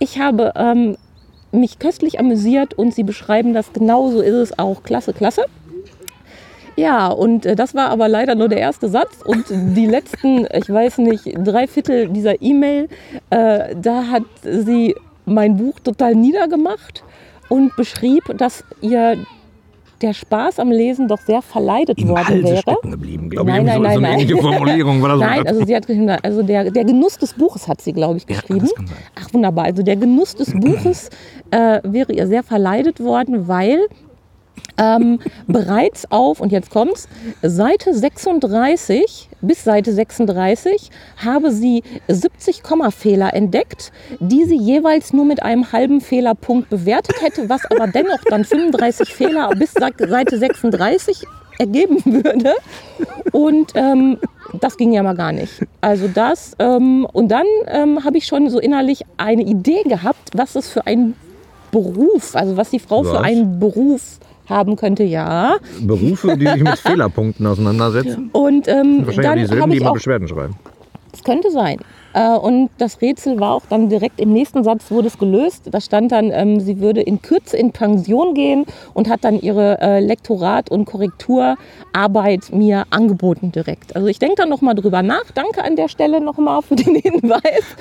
Ich 0.00 0.18
habe 0.18 0.52
ähm, 0.56 0.96
mich 1.52 1.78
köstlich 1.78 2.18
amüsiert 2.18 2.74
und 2.74 2.92
Sie 2.92 3.04
beschreiben 3.04 3.54
das 3.54 3.72
genauso 3.72 4.20
ist 4.20 4.34
es 4.34 4.58
auch. 4.58 4.82
Klasse, 4.82 5.12
klasse. 5.12 5.44
Ja, 6.74 7.06
und 7.08 7.46
äh, 7.46 7.54
das 7.54 7.76
war 7.76 7.90
aber 7.90 8.08
leider 8.08 8.34
nur 8.34 8.48
der 8.48 8.58
erste 8.58 8.88
Satz. 8.88 9.20
Und 9.24 9.44
die 9.48 9.86
letzten, 9.86 10.48
ich 10.52 10.68
weiß 10.68 10.98
nicht, 10.98 11.32
drei 11.36 11.68
Viertel 11.68 12.08
dieser 12.08 12.42
E-Mail, 12.42 12.88
äh, 13.30 13.76
da 13.76 14.08
hat 14.08 14.24
sie 14.42 14.96
mein 15.24 15.56
Buch 15.56 15.78
total 15.78 16.16
niedergemacht 16.16 17.04
und 17.48 17.76
beschrieb, 17.76 18.24
dass 18.36 18.64
ihr 18.80 19.18
der 20.02 20.12
Spaß 20.12 20.58
am 20.58 20.70
Lesen 20.70 21.08
doch 21.08 21.20
sehr 21.20 21.42
verleidet 21.42 21.98
Im 21.98 22.08
worden 22.08 22.26
Halse 22.26 22.42
wäre. 22.44 22.56
stecken 22.58 22.90
geblieben, 22.90 23.30
glaube 23.30 23.50
ich. 23.50 23.56
Nein, 23.56 23.64
nein, 23.66 23.74
so, 23.76 23.78
so 23.78 23.82
nein, 23.82 23.92
eine 23.92 24.00
nein. 24.02 24.20
ähnliche 24.20 24.36
Formulierung 24.42 25.02
war 25.02 25.08
das. 25.10 25.18
Nein, 25.20 25.46
also 25.46 25.64
sie 25.64 25.76
hat 25.76 25.86
also 26.24 26.42
der, 26.42 26.70
der 26.70 26.84
Genuss 26.84 27.18
des 27.18 27.32
Buches 27.34 27.68
hat 27.68 27.80
sie, 27.80 27.92
glaube 27.92 28.18
ich, 28.18 28.24
Ja, 28.28 28.40
geschrieben. 28.40 28.66
sein. 28.66 28.86
Ach, 29.20 29.32
wunderbar. 29.32 29.64
Also 29.66 29.82
der 29.82 29.96
Genuss 29.96 30.34
des 30.34 30.52
Buches 30.52 31.08
äh, 31.50 31.80
wäre 31.84 32.12
ihr 32.12 32.26
sehr 32.26 32.42
verleidet 32.42 33.00
worden, 33.00 33.48
weil 33.48 33.78
ähm, 34.78 35.20
bereits 35.46 36.10
auf, 36.10 36.40
und 36.40 36.52
jetzt 36.52 36.70
kommt's, 36.70 37.08
Seite 37.42 37.94
36 37.94 39.28
bis 39.40 39.64
Seite 39.64 39.92
36 39.92 40.90
habe 41.24 41.50
sie 41.50 41.82
70 42.08 42.62
Kommafehler 42.62 43.34
entdeckt, 43.34 43.92
die 44.20 44.44
sie 44.44 44.56
jeweils 44.56 45.12
nur 45.12 45.24
mit 45.24 45.42
einem 45.42 45.72
halben 45.72 46.00
Fehlerpunkt 46.00 46.70
bewertet 46.70 47.20
hätte, 47.20 47.48
was 47.48 47.64
aber 47.70 47.86
dennoch 47.86 48.22
dann 48.28 48.44
35 48.44 49.12
Fehler 49.14 49.50
bis 49.50 49.72
Seite 49.72 50.38
36 50.38 51.24
ergeben 51.58 52.02
würde. 52.04 52.54
Und 53.32 53.72
ähm, 53.74 54.18
das 54.60 54.76
ging 54.76 54.92
ja 54.92 55.02
mal 55.02 55.14
gar 55.14 55.32
nicht. 55.32 55.62
Also 55.80 56.08
das, 56.08 56.54
ähm, 56.58 57.06
und 57.12 57.28
dann 57.28 57.46
ähm, 57.66 58.04
habe 58.04 58.18
ich 58.18 58.26
schon 58.26 58.48
so 58.48 58.58
innerlich 58.58 59.02
eine 59.16 59.42
Idee 59.42 59.82
gehabt, 59.84 60.30
was 60.34 60.54
das 60.54 60.68
für 60.68 60.86
ein 60.86 61.14
Beruf, 61.70 62.36
also 62.36 62.56
was 62.56 62.70
die 62.70 62.78
Frau 62.78 63.02
für 63.02 63.14
Was? 63.14 63.22
einen 63.22 63.58
Beruf 63.58 64.18
haben 64.52 64.76
könnte, 64.76 65.02
ja. 65.02 65.56
Berufe, 65.80 66.36
die 66.36 66.46
sich 66.46 66.62
mit 66.62 66.78
Fehlerpunkten 66.78 67.46
auseinandersetzen. 67.46 68.30
Und 68.32 68.68
ähm, 68.68 69.06
Wahrscheinlich 69.06 69.16
dann 69.22 69.38
dieselben, 69.38 69.62
habe 69.62 69.70
die 69.70 69.76
ich 69.76 69.82
immer 69.82 69.90
auch 69.90 69.94
Beschwerden 69.94 70.28
schreiben. 70.28 70.54
Das 71.12 71.22
könnte 71.22 71.50
sein. 71.50 71.78
Äh, 72.14 72.36
und 72.36 72.70
das 72.78 73.00
Rätsel 73.00 73.38
war 73.40 73.54
auch 73.54 73.66
dann 73.68 73.88
direkt 73.88 74.20
im 74.20 74.32
nächsten 74.32 74.64
Satz 74.64 74.90
wurde 74.90 75.08
es 75.08 75.18
gelöst. 75.18 75.64
Da 75.70 75.80
stand 75.80 76.12
dann, 76.12 76.30
ähm, 76.30 76.60
sie 76.60 76.80
würde 76.80 77.00
in 77.00 77.22
Kürze 77.22 77.56
in 77.56 77.72
Pension 77.72 78.34
gehen 78.34 78.64
und 78.94 79.08
hat 79.08 79.24
dann 79.24 79.40
ihre 79.40 79.80
äh, 79.80 80.00
Lektorat- 80.00 80.70
und 80.70 80.84
Korrekturarbeit 80.86 82.52
mir 82.52 82.84
angeboten 82.90 83.52
direkt. 83.52 83.94
Also 83.96 84.08
ich 84.08 84.18
denke 84.18 84.36
dann 84.36 84.48
nochmal 84.48 84.74
drüber 84.74 85.02
nach. 85.02 85.30
Danke 85.34 85.64
an 85.64 85.76
der 85.76 85.88
Stelle 85.88 86.20
nochmal 86.20 86.62
für 86.62 86.76
den 86.76 86.94
Hinweis. 87.02 87.76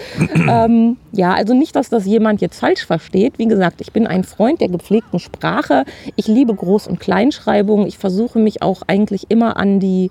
ähm, 0.47 0.97
ja, 1.11 1.33
also 1.33 1.53
nicht, 1.53 1.75
dass 1.75 1.89
das 1.89 2.05
jemand 2.05 2.41
jetzt 2.41 2.59
falsch 2.59 2.85
versteht. 2.85 3.38
Wie 3.38 3.47
gesagt, 3.47 3.81
ich 3.81 3.91
bin 3.91 4.07
ein 4.07 4.23
Freund 4.23 4.61
der 4.61 4.69
gepflegten 4.69 5.19
Sprache. 5.19 5.85
Ich 6.15 6.27
liebe 6.27 6.53
Groß- 6.53 6.88
und 6.88 7.00
Kleinschreibung. 7.00 7.85
Ich 7.85 7.97
versuche 7.97 8.39
mich 8.39 8.61
auch 8.61 8.81
eigentlich 8.88 9.25
immer 9.29 9.57
an 9.57 9.79
die 9.79 10.09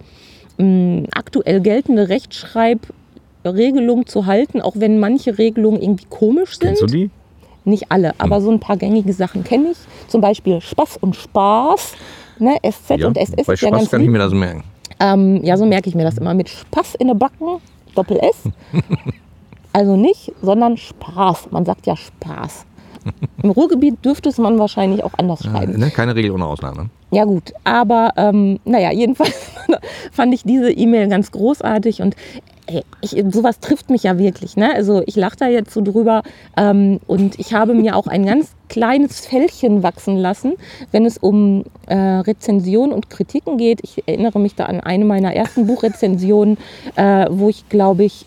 mh, 0.58 1.08
aktuell 1.14 1.60
geltende 1.60 2.08
Rechtschreibregelung 3.44 4.06
zu 4.06 4.26
halten, 4.26 4.60
auch 4.60 4.74
wenn 4.76 4.98
manche 4.98 5.38
Regelungen 5.38 5.80
irgendwie 5.80 6.06
komisch 6.08 6.58
sind. 6.58 6.68
Kennst 6.68 6.82
du 6.82 6.86
die? 6.86 7.10
Nicht 7.64 7.90
alle, 7.90 8.14
aber 8.18 8.40
so 8.40 8.50
ein 8.50 8.60
paar 8.60 8.76
gängige 8.76 9.12
Sachen 9.12 9.44
kenne 9.44 9.72
ich. 9.72 9.78
Zum 10.08 10.20
Beispiel 10.20 10.60
Spaß 10.60 10.98
und 10.98 11.14
Spaß. 11.14 11.94
Ne, 12.38 12.56
SZ 12.62 13.04
und 13.04 13.18
SS 13.18 13.46
Bei 13.46 13.52
ja 13.52 13.56
Spaß 13.56 13.90
kann 13.90 14.00
ich 14.00 14.06
lieb. 14.06 14.12
mir 14.12 14.18
das 14.18 14.32
merken. 14.32 14.64
Ähm, 14.98 15.44
ja, 15.44 15.56
so 15.56 15.66
merke 15.66 15.88
ich 15.88 15.94
mir 15.94 16.04
das 16.04 16.16
immer. 16.16 16.32
Mit 16.32 16.48
Spaß 16.48 16.94
in 16.96 17.08
den 17.08 17.18
Backen, 17.18 17.60
Doppel 17.94 18.18
S. 18.18 18.44
also 19.74 19.96
nicht, 19.96 20.32
sondern 20.40 20.78
Spaß. 20.78 21.50
Man 21.50 21.66
sagt 21.66 21.86
ja 21.86 21.96
Spaß. 21.96 22.64
Im 23.42 23.50
Ruhrgebiet 23.50 24.02
dürfte 24.04 24.30
es 24.30 24.38
man 24.38 24.58
wahrscheinlich 24.58 25.04
auch 25.04 25.12
anders 25.18 25.44
schreiben. 25.44 25.78
Ne? 25.78 25.90
Keine 25.90 26.14
Regel 26.14 26.30
ohne 26.30 26.46
Ausnahme. 26.46 26.88
Ja 27.10 27.24
gut, 27.24 27.52
aber 27.64 28.12
ähm, 28.16 28.60
naja, 28.64 28.92
jedenfalls 28.92 29.50
fand 30.12 30.32
ich 30.32 30.44
diese 30.44 30.70
E-Mail 30.70 31.08
ganz 31.08 31.30
großartig 31.30 32.02
und 32.02 32.14
ey, 32.70 32.84
ich, 33.00 33.24
sowas 33.30 33.60
trifft 33.60 33.90
mich 33.90 34.04
ja 34.04 34.18
wirklich. 34.18 34.56
Ne? 34.56 34.72
Also 34.74 35.02
ich 35.06 35.16
lache 35.16 35.36
da 35.36 35.48
jetzt 35.48 35.72
so 35.72 35.80
drüber 35.82 36.22
ähm, 36.56 37.00
und 37.06 37.38
ich 37.38 37.54
habe 37.54 37.74
mir 37.74 37.96
auch 37.96 38.06
ein 38.06 38.24
ganz 38.24 38.52
kleines 38.68 39.20
Fältchen 39.26 39.82
wachsen 39.82 40.16
lassen, 40.16 40.54
wenn 40.92 41.04
es 41.04 41.18
um 41.18 41.64
äh, 41.86 41.96
Rezensionen 41.96 42.92
und 42.92 43.10
Kritiken 43.10 43.58
geht. 43.58 43.80
Ich 43.82 44.06
erinnere 44.06 44.38
mich 44.38 44.54
da 44.54 44.66
an 44.66 44.80
eine 44.80 45.04
meiner 45.04 45.34
ersten 45.34 45.66
Buchrezensionen, 45.66 46.56
äh, 46.96 47.26
wo 47.30 47.48
ich 47.48 47.68
glaube 47.68 48.04
ich 48.04 48.26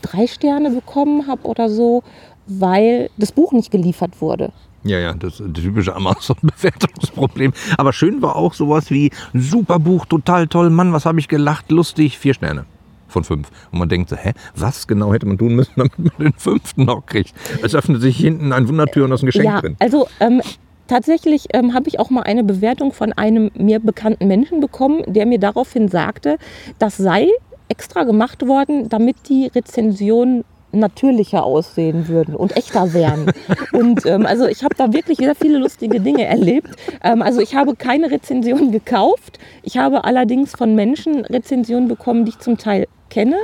drei 0.00 0.26
Sterne 0.26 0.70
bekommen 0.70 1.26
habe 1.26 1.46
oder 1.46 1.68
so, 1.68 2.02
weil 2.46 3.10
das 3.18 3.32
Buch 3.32 3.52
nicht 3.52 3.70
geliefert 3.70 4.20
wurde. 4.20 4.52
Ja, 4.84 4.98
ja, 4.98 5.14
das 5.14 5.36
typische 5.36 5.94
Amazon-Bewertungsproblem. 5.94 7.52
Aber 7.76 7.92
schön 7.92 8.20
war 8.20 8.34
auch 8.34 8.52
sowas 8.52 8.90
wie 8.90 9.12
super 9.32 9.78
Buch, 9.78 10.06
total 10.06 10.48
toll, 10.48 10.70
Mann, 10.70 10.92
was 10.92 11.06
habe 11.06 11.20
ich 11.20 11.28
gelacht, 11.28 11.70
lustig, 11.70 12.18
vier 12.18 12.34
Sterne 12.34 12.64
von 13.12 13.24
fünf. 13.24 13.50
Und 13.70 13.78
man 13.78 13.88
denkt 13.88 14.10
so, 14.10 14.16
hä, 14.16 14.32
was 14.54 14.86
genau 14.86 15.12
hätte 15.12 15.26
man 15.26 15.38
tun 15.38 15.54
müssen, 15.54 15.72
damit 15.76 15.98
man 15.98 16.12
den 16.18 16.32
fünften 16.34 16.84
noch 16.84 17.06
kriegt? 17.06 17.34
Es 17.62 17.74
öffnet 17.74 18.00
sich 18.00 18.16
hinten 18.16 18.52
ein 18.52 18.68
Wundertür 18.68 19.04
und 19.04 19.10
da 19.10 19.14
ist 19.14 19.22
ein 19.22 19.26
Geschenk 19.26 19.44
ja, 19.44 19.60
drin. 19.60 19.76
also 19.78 20.08
ähm, 20.20 20.42
tatsächlich 20.88 21.46
ähm, 21.52 21.74
habe 21.74 21.88
ich 21.88 21.98
auch 21.98 22.10
mal 22.10 22.22
eine 22.22 22.44
Bewertung 22.44 22.92
von 22.92 23.12
einem 23.12 23.50
mir 23.54 23.80
bekannten 23.80 24.26
Menschen 24.26 24.60
bekommen, 24.60 25.02
der 25.06 25.26
mir 25.26 25.38
daraufhin 25.38 25.88
sagte, 25.88 26.38
das 26.78 26.96
sei 26.96 27.28
extra 27.68 28.04
gemacht 28.04 28.46
worden, 28.46 28.88
damit 28.88 29.16
die 29.28 29.46
Rezensionen 29.46 30.44
natürlicher 30.72 31.44
aussehen 31.44 32.08
würden 32.08 32.34
und 32.34 32.56
echter 32.56 32.92
wären. 32.92 33.32
und 33.72 34.04
ähm, 34.06 34.26
also 34.26 34.46
ich 34.46 34.64
habe 34.64 34.74
da 34.74 34.92
wirklich 34.92 35.18
sehr 35.18 35.34
viele 35.34 35.58
lustige 35.58 36.00
Dinge 36.00 36.24
erlebt. 36.24 36.70
Ähm, 37.02 37.22
also 37.22 37.40
ich 37.40 37.54
habe 37.54 37.76
keine 37.76 38.10
Rezension 38.10 38.72
gekauft. 38.72 39.38
Ich 39.62 39.78
habe 39.78 40.04
allerdings 40.04 40.52
von 40.52 40.74
Menschen 40.74 41.24
Rezensionen 41.24 41.88
bekommen, 41.88 42.24
die 42.24 42.30
ich 42.30 42.38
zum 42.38 42.58
Teil 42.58 42.86
kenne, 43.10 43.36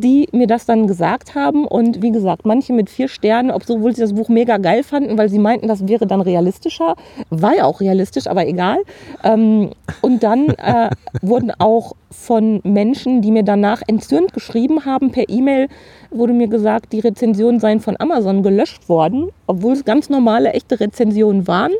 die 0.00 0.28
mir 0.32 0.46
das 0.46 0.66
dann 0.66 0.86
gesagt 0.86 1.34
haben. 1.34 1.66
Und 1.66 2.02
wie 2.02 2.12
gesagt, 2.12 2.46
manche 2.46 2.72
mit 2.72 2.90
vier 2.90 3.08
Sternen, 3.08 3.50
obwohl 3.50 3.94
sie 3.94 4.00
das 4.00 4.14
Buch 4.14 4.28
mega 4.28 4.56
geil 4.58 4.82
fanden, 4.82 5.18
weil 5.18 5.28
sie 5.28 5.38
meinten, 5.38 5.68
das 5.68 5.86
wäre 5.88 6.06
dann 6.06 6.20
realistischer. 6.20 6.96
War 7.30 7.56
ja 7.56 7.64
auch 7.64 7.80
realistisch, 7.80 8.26
aber 8.26 8.46
egal. 8.46 8.78
Ähm, 9.24 9.70
und 10.02 10.22
dann 10.22 10.48
äh, 10.48 10.90
wurden 11.22 11.52
auch 11.58 11.94
von 12.10 12.60
Menschen, 12.64 13.22
die 13.22 13.30
mir 13.30 13.42
danach 13.42 13.82
entzürnt 13.86 14.32
geschrieben 14.32 14.84
haben, 14.84 15.10
per 15.10 15.28
E-Mail 15.28 15.68
wurde 16.10 16.32
mir 16.32 16.48
gesagt, 16.48 16.92
die 16.92 17.00
Rezensionen 17.00 17.60
seien 17.60 17.80
von 17.80 17.96
Amazon 17.98 18.42
gelöscht 18.42 18.88
worden, 18.88 19.28
obwohl 19.46 19.74
es 19.74 19.84
ganz 19.84 20.08
normale, 20.08 20.52
echte 20.52 20.80
Rezensionen 20.80 21.46
waren. 21.46 21.72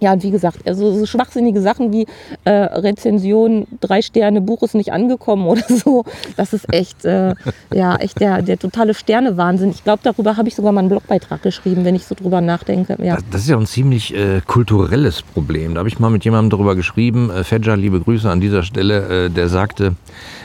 Ja, 0.00 0.12
und 0.12 0.22
wie 0.22 0.30
gesagt, 0.30 0.66
also 0.66 0.92
so 0.92 1.06
schwachsinnige 1.06 1.60
Sachen 1.60 1.92
wie 1.92 2.06
äh, 2.44 2.50
Rezension, 2.50 3.66
drei 3.80 4.02
Sterne, 4.02 4.40
Buch 4.40 4.62
ist 4.62 4.74
nicht 4.74 4.92
angekommen 4.92 5.46
oder 5.46 5.64
so. 5.68 6.04
Das 6.36 6.52
ist 6.52 6.72
echt, 6.72 7.04
äh, 7.04 7.34
ja, 7.72 7.96
echt 7.96 8.20
der, 8.20 8.42
der 8.42 8.58
totale 8.58 8.94
Sterne-Wahnsinn. 8.94 9.70
Ich 9.70 9.84
glaube, 9.84 10.00
darüber 10.02 10.36
habe 10.36 10.48
ich 10.48 10.54
sogar 10.54 10.72
mal 10.72 10.80
einen 10.80 10.88
Blogbeitrag 10.88 11.42
geschrieben, 11.42 11.84
wenn 11.84 11.94
ich 11.94 12.06
so 12.06 12.14
drüber 12.14 12.40
nachdenke. 12.40 12.96
Ja. 13.02 13.16
Das, 13.16 13.24
das 13.30 13.40
ist 13.42 13.48
ja 13.48 13.56
ein 13.56 13.66
ziemlich 13.66 14.14
äh, 14.14 14.40
kulturelles 14.46 15.22
Problem. 15.22 15.74
Da 15.74 15.78
habe 15.78 15.88
ich 15.88 15.98
mal 15.98 16.10
mit 16.10 16.24
jemandem 16.24 16.50
darüber 16.50 16.74
geschrieben, 16.74 17.30
äh, 17.30 17.44
Fedja, 17.44 17.74
liebe 17.74 18.00
Grüße 18.00 18.28
an 18.30 18.40
dieser 18.40 18.62
Stelle, 18.62 19.26
äh, 19.26 19.30
der 19.30 19.48
sagte, 19.48 19.94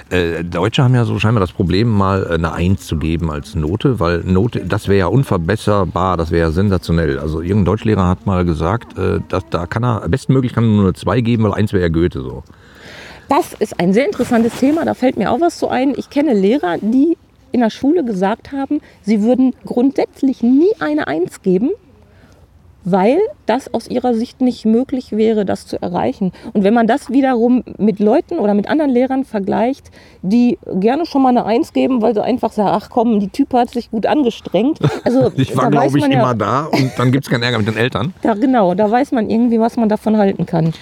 äh, 0.10 0.44
Deutsche 0.44 0.84
haben 0.84 0.96
ja 0.96 1.06
so 1.06 1.20
scheinbar 1.20 1.42
das 1.42 1.52
Problem, 1.52 1.90
mal 1.90 2.26
äh, 2.30 2.34
eine 2.34 2.54
Eins 2.54 2.86
zu 2.86 2.98
geben 2.98 3.32
als 3.32 3.56
Note, 3.56 4.00
weil 4.00 4.20
Note, 4.20 4.66
das 4.66 4.88
wäre 4.88 5.00
ja 5.00 5.08
unverbesserbar, 5.08 6.18
das 6.18 6.32
wäre 6.32 6.48
ja 6.48 6.52
sensationell. 6.52 7.20
Also 7.20 7.42
irgendein 7.42 7.66
Deutschlehrer 7.66 8.08
hat 8.08 8.26
mal 8.26 8.46
gesagt, 8.46 8.96
dass, 9.30 9.41
da 9.50 9.66
kann 9.66 9.84
er, 9.84 10.08
bestmöglich 10.08 10.54
kann 10.54 10.64
er 10.64 10.68
nur 10.68 10.84
eine 10.84 10.94
Zwei 10.94 11.22
geben, 11.22 11.44
weil 11.44 11.54
eins 11.54 11.74
wäre 11.74 11.84
ja 11.84 11.90
Goethe 11.90 12.22
so. 12.22 12.44
Das 13.30 13.54
ist 13.54 13.80
ein 13.80 13.94
sehr 13.94 14.06
interessantes 14.06 14.60
Thema. 14.60 14.84
Da 14.84 14.94
fällt 14.94 15.18
mir 15.18 15.32
auch 15.32 15.40
was 15.40 15.58
zu 15.58 15.70
ein. 15.70 15.94
Ich 15.98 16.10
kenne 16.10 16.34
Lehrer, 16.34 16.78
die 16.80 17.18
in 17.52 17.62
der 17.62 17.70
Schule 17.70 18.04
gesagt 18.04 18.52
haben, 18.52 18.82
sie 19.02 19.22
würden 19.22 19.54
grundsätzlich 19.66 20.42
nie 20.42 20.72
eine 20.80 21.08
Eins 21.08 21.42
geben, 21.42 21.72
weil 22.84 23.20
das 23.46 23.74
aus 23.74 23.88
ihrer 23.88 24.14
Sicht 24.14 24.42
nicht 24.42 24.66
möglich 24.66 25.12
wäre, 25.12 25.46
das 25.46 25.68
zu 25.68 25.82
erreichen. 25.82 26.32
Und 26.54 26.64
wenn 26.64 26.74
man 26.74 26.88
das 26.88 27.10
wiederum 27.10 27.64
mit 27.78 28.00
Leuten 28.00 28.40
oder 28.40 28.54
mit 28.54 28.70
anderen 28.70 28.92
Lehrern 28.92 29.26
vergleicht, 29.26 29.92
die 30.22 30.58
gerne 30.76 31.06
schon 31.06 31.22
mal 31.22 31.30
eine 31.30 31.46
Eins 31.46 31.74
geben, 31.74 32.02
weil 32.02 32.14
sie 32.14 32.24
einfach 32.24 32.52
sagen, 32.52 32.70
ach 32.72 32.90
komm, 32.90 33.20
die 33.20 33.30
Typ 33.30 33.54
hat 33.54 33.70
sich 33.70 33.92
gut 33.92 34.06
angestrengt. 34.06 34.80
Also 35.04 35.32
Ich 35.36 35.56
war, 35.56 35.70
glaube 35.70 35.98
ich, 35.98 36.06
ja, 36.06 36.12
immer 36.12 36.36
da 36.36 36.66
und 36.66 36.92
dann 36.98 37.12
gibt 37.12 37.26
es 37.26 37.30
keinen 37.30 37.44
Ärger 37.44 37.58
mit 37.58 37.68
den 37.68 37.78
Eltern. 37.78 38.14
da, 38.22 38.34
genau, 38.34 38.74
da 38.74 38.90
weiß 38.90 39.12
man 39.12 39.30
irgendwie, 39.30 39.60
was 39.60 39.78
man 39.78 39.90
davon 39.90 40.18
halten 40.18 40.46
kann. 40.46 40.74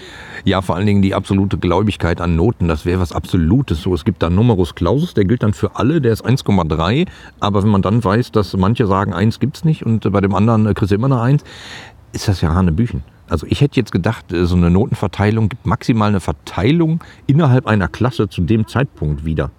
Ja, 0.45 0.61
vor 0.61 0.75
allen 0.75 0.85
Dingen 0.85 1.01
die 1.01 1.13
absolute 1.13 1.57
Gläubigkeit 1.57 2.21
an 2.21 2.35
Noten, 2.35 2.67
das 2.67 2.85
wäre 2.85 2.99
was 2.99 3.11
Absolutes. 3.11 3.81
So, 3.81 3.93
es 3.93 4.05
gibt 4.05 4.23
da 4.23 4.29
Numerus 4.29 4.75
Clausus, 4.75 5.13
der 5.13 5.25
gilt 5.25 5.43
dann 5.43 5.53
für 5.53 5.75
alle, 5.75 6.01
der 6.01 6.13
ist 6.13 6.25
1,3. 6.25 7.07
Aber 7.39 7.63
wenn 7.63 7.69
man 7.69 7.81
dann 7.81 8.03
weiß, 8.03 8.31
dass 8.31 8.55
manche 8.55 8.87
sagen, 8.87 9.13
1 9.13 9.39
gibt's 9.39 9.63
nicht 9.63 9.85
und 9.85 10.05
äh, 10.05 10.09
bei 10.09 10.21
dem 10.21 10.33
anderen 10.35 10.65
äh, 10.65 10.73
kriegst 10.73 10.91
du 10.91 10.95
immer 10.95 11.07
eine 11.07 11.21
1, 11.21 11.43
ist 12.13 12.27
das 12.27 12.41
ja 12.41 12.53
Hanebüchen. 12.53 13.03
Also 13.29 13.45
ich 13.47 13.61
hätte 13.61 13.75
jetzt 13.75 13.91
gedacht, 13.91 14.31
äh, 14.31 14.45
so 14.45 14.55
eine 14.55 14.69
Notenverteilung 14.69 15.49
gibt 15.49 15.65
maximal 15.65 16.09
eine 16.09 16.19
Verteilung 16.19 17.03
innerhalb 17.27 17.67
einer 17.67 17.87
Klasse 17.87 18.29
zu 18.29 18.41
dem 18.41 18.67
Zeitpunkt 18.67 19.25
wieder. 19.25 19.51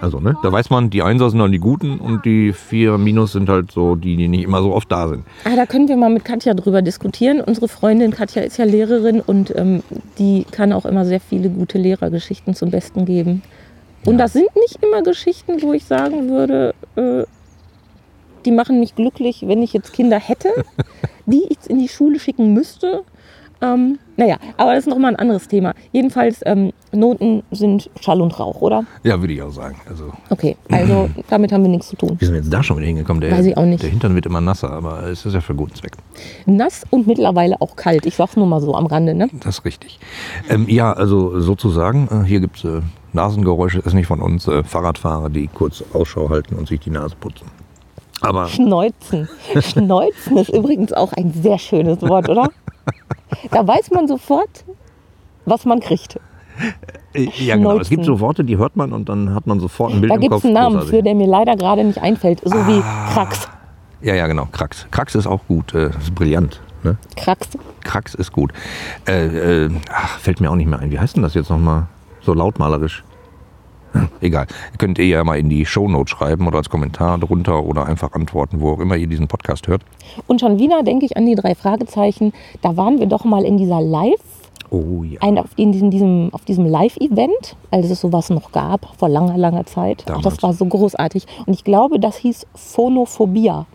Also, 0.00 0.20
ne, 0.20 0.36
da 0.42 0.52
weiß 0.52 0.70
man, 0.70 0.90
die 0.90 1.02
Einser 1.02 1.30
sind 1.30 1.38
dann 1.38 1.52
die 1.52 1.58
Guten 1.58 1.98
und 1.98 2.24
die 2.24 2.52
vier 2.52 2.98
Minus 2.98 3.32
sind 3.32 3.48
halt 3.48 3.70
so 3.70 3.96
die, 3.96 4.16
die 4.16 4.28
nicht 4.28 4.44
immer 4.44 4.60
so 4.62 4.74
oft 4.74 4.90
da 4.92 5.08
sind. 5.08 5.24
Ah, 5.44 5.56
da 5.56 5.64
können 5.66 5.88
wir 5.88 5.96
mal 5.96 6.10
mit 6.10 6.24
Katja 6.24 6.54
drüber 6.54 6.82
diskutieren. 6.82 7.40
Unsere 7.40 7.68
Freundin 7.68 8.10
Katja 8.10 8.42
ist 8.42 8.58
ja 8.58 8.64
Lehrerin 8.64 9.20
und 9.20 9.54
ähm, 9.56 9.82
die 10.18 10.44
kann 10.50 10.72
auch 10.72 10.84
immer 10.84 11.04
sehr 11.04 11.20
viele 11.20 11.48
gute 11.48 11.78
Lehrergeschichten 11.78 12.54
zum 12.54 12.70
Besten 12.70 13.06
geben. 13.06 13.42
Und 14.04 14.18
das 14.18 14.34
sind 14.34 14.54
nicht 14.54 14.82
immer 14.82 15.02
Geschichten, 15.02 15.62
wo 15.62 15.72
ich 15.72 15.84
sagen 15.84 16.28
würde, 16.28 16.74
äh, 16.94 17.24
die 18.44 18.52
machen 18.52 18.78
mich 18.78 18.94
glücklich, 18.94 19.44
wenn 19.46 19.62
ich 19.62 19.72
jetzt 19.72 19.92
Kinder 19.92 20.18
hätte, 20.18 20.50
die 21.26 21.44
ich 21.48 21.68
in 21.68 21.78
die 21.78 21.88
Schule 21.88 22.20
schicken 22.20 22.52
müsste. 22.52 23.02
Ähm, 23.62 23.98
naja, 24.18 24.36
aber 24.56 24.74
das 24.74 24.80
ist 24.86 24.90
nochmal 24.90 25.12
ein 25.12 25.16
anderes 25.16 25.48
Thema. 25.48 25.72
Jedenfalls, 25.92 26.40
ähm, 26.44 26.72
Noten 26.92 27.42
sind 27.50 27.90
Schall 28.00 28.20
und 28.20 28.38
Rauch, 28.38 28.60
oder? 28.60 28.84
Ja, 29.02 29.20
würde 29.20 29.32
ich 29.34 29.42
auch 29.42 29.50
sagen. 29.50 29.76
Also, 29.88 30.12
Okay, 30.30 30.56
also 30.70 31.08
damit 31.30 31.52
haben 31.52 31.62
wir 31.62 31.70
nichts 31.70 31.88
zu 31.88 31.96
tun. 31.96 32.16
wie 32.18 32.24
sind 32.24 32.34
wir 32.34 32.40
jetzt 32.42 32.52
da 32.52 32.62
schon 32.62 32.76
wieder 32.76 32.86
hingekommen? 32.86 33.20
Der, 33.20 33.30
Weiß 33.32 33.46
ich 33.46 33.56
auch 33.56 33.64
nicht. 33.64 33.82
Der 33.82 33.90
Hintern 33.90 34.14
wird 34.14 34.26
immer 34.26 34.40
nasser, 34.40 34.70
aber 34.70 35.04
es 35.04 35.24
ist 35.24 35.34
ja 35.34 35.40
für 35.40 35.54
guten 35.54 35.74
Zweck. 35.74 35.92
Nass 36.46 36.84
und 36.90 37.06
mittlerweile 37.06 37.60
auch 37.60 37.76
kalt. 37.76 38.06
Ich 38.06 38.14
sag's 38.16 38.36
nur 38.36 38.46
mal 38.46 38.60
so 38.60 38.74
am 38.74 38.86
Rande, 38.86 39.14
ne? 39.14 39.28
Das 39.40 39.58
ist 39.58 39.64
richtig. 39.64 39.98
Ähm, 40.48 40.66
ja, 40.68 40.92
also 40.92 41.40
sozusagen, 41.40 42.08
äh, 42.10 42.26
hier 42.26 42.40
gibt 42.40 42.58
es 42.58 42.64
äh, 42.64 42.80
Nasengeräusche, 43.12 43.78
ist 43.80 43.94
nicht 43.94 44.06
von 44.06 44.20
uns, 44.20 44.46
äh, 44.48 44.62
Fahrradfahrer, 44.64 45.30
die 45.30 45.48
kurz 45.48 45.82
Ausschau 45.94 46.28
halten 46.28 46.56
und 46.56 46.68
sich 46.68 46.80
die 46.80 46.90
Nase 46.90 47.16
putzen. 47.18 47.46
Aber 48.22 48.46
Schneuzen. 48.48 49.28
Schneuzen 49.60 50.36
ist 50.38 50.48
übrigens 50.50 50.92
auch 50.92 51.12
ein 51.12 51.32
sehr 51.32 51.58
schönes 51.58 52.00
Wort, 52.02 52.28
oder? 52.28 52.50
Da 53.50 53.66
weiß 53.66 53.90
man 53.90 54.08
sofort, 54.08 54.64
was 55.44 55.64
man 55.64 55.80
kriegt. 55.80 56.18
äh, 57.14 57.28
ja, 57.38 57.56
genau. 57.56 57.72
Es 57.78 57.88
gibt 57.88 58.04
Schneuzen. 58.04 58.18
so 58.18 58.20
Worte, 58.20 58.44
die 58.44 58.56
hört 58.56 58.76
man 58.76 58.92
und 58.92 59.08
dann 59.08 59.34
hat 59.34 59.46
man 59.46 59.60
sofort 59.60 59.92
ein 59.92 60.00
Bild 60.00 60.10
Da 60.10 60.14
im 60.16 60.20
gibt 60.22 60.32
Kopf. 60.32 60.40
es 60.40 60.44
einen 60.46 60.54
Namen 60.54 60.82
für, 60.82 61.02
der 61.02 61.14
mir 61.14 61.26
leider 61.26 61.56
gerade 61.56 61.84
nicht 61.84 61.98
einfällt. 62.00 62.40
So 62.44 62.54
wie 62.66 62.80
Ah. 62.82 63.10
Krax. 63.12 63.48
Ja, 64.00 64.14
ja, 64.14 64.26
genau. 64.26 64.46
Krax. 64.52 64.86
Krax 64.90 65.14
ist 65.14 65.26
auch 65.26 65.40
gut. 65.48 65.74
Äh, 65.74 65.90
das 65.90 66.04
ist 66.04 66.14
brillant. 66.14 66.60
Ne? 66.84 66.96
Krax. 67.16 67.48
Krax 67.82 68.14
ist 68.14 68.32
gut. 68.32 68.52
Äh, 69.06 69.64
äh, 69.66 69.70
ach, 69.92 70.18
fällt 70.18 70.40
mir 70.40 70.50
auch 70.50 70.56
nicht 70.56 70.68
mehr 70.68 70.78
ein. 70.78 70.90
Wie 70.90 70.98
heißt 70.98 71.16
denn 71.16 71.22
das 71.22 71.34
jetzt 71.34 71.50
nochmal? 71.50 71.86
So 72.22 72.32
lautmalerisch. 72.34 73.04
Egal. 74.20 74.46
Könnt 74.78 74.98
ihr 74.98 75.06
ja 75.06 75.24
mal 75.24 75.38
in 75.38 75.48
die 75.48 75.66
Shownote 75.66 76.10
schreiben 76.10 76.46
oder 76.46 76.58
als 76.58 76.70
Kommentar 76.70 77.18
drunter 77.18 77.64
oder 77.64 77.86
einfach 77.86 78.12
antworten, 78.12 78.60
wo 78.60 78.72
auch 78.72 78.80
immer 78.80 78.96
ihr 78.96 79.06
diesen 79.06 79.28
Podcast 79.28 79.68
hört. 79.68 79.82
Und 80.26 80.40
schon 80.40 80.58
wieder 80.58 80.82
denke 80.82 81.06
ich 81.06 81.16
an 81.16 81.26
die 81.26 81.34
drei 81.34 81.54
Fragezeichen. 81.54 82.32
Da 82.62 82.76
waren 82.76 82.98
wir 82.98 83.06
doch 83.06 83.24
mal 83.24 83.44
in 83.44 83.56
dieser 83.58 83.80
Live, 83.80 84.20
Oh 84.70 85.04
ja. 85.04 85.20
ein, 85.20 85.38
auf, 85.38 85.50
in 85.56 85.70
diesem, 85.72 85.90
diesem, 85.90 86.30
auf 86.32 86.44
diesem 86.44 86.66
Live-Event, 86.66 87.56
als 87.70 87.88
es 87.88 88.00
sowas 88.00 88.30
noch 88.30 88.50
gab, 88.52 88.96
vor 88.98 89.08
langer, 89.08 89.38
langer 89.38 89.64
Zeit. 89.66 90.02
Damals. 90.06 90.24
das 90.24 90.42
war 90.42 90.52
so 90.52 90.64
großartig. 90.64 91.26
Und 91.46 91.52
ich 91.52 91.62
glaube, 91.62 92.00
das 92.00 92.16
hieß 92.16 92.46
Phonophobia. 92.54 93.66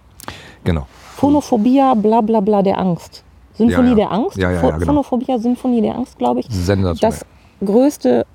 Genau. 0.64 0.86
Phonophobia, 1.16 1.94
bla 1.94 2.22
bla 2.22 2.40
bla 2.42 2.62
der 2.62 2.80
Angst. 2.80 3.24
Symphonie 3.54 3.90
Ja, 3.90 3.90
ja. 3.90 3.96
der 3.96 4.12
Angst. 4.12 4.38
Ja, 4.38 4.52
ja, 4.52 4.62
ja, 4.62 4.72
genau. 4.72 4.86
Phonophobia, 4.86 5.40
Symphonie 5.40 5.82
der 5.82 5.96
Angst, 5.96 6.18
glaube 6.18 6.42
ich. 6.42 6.48
Sensationell. 6.50 7.00
Das 7.00 7.26
größte, 7.66 8.26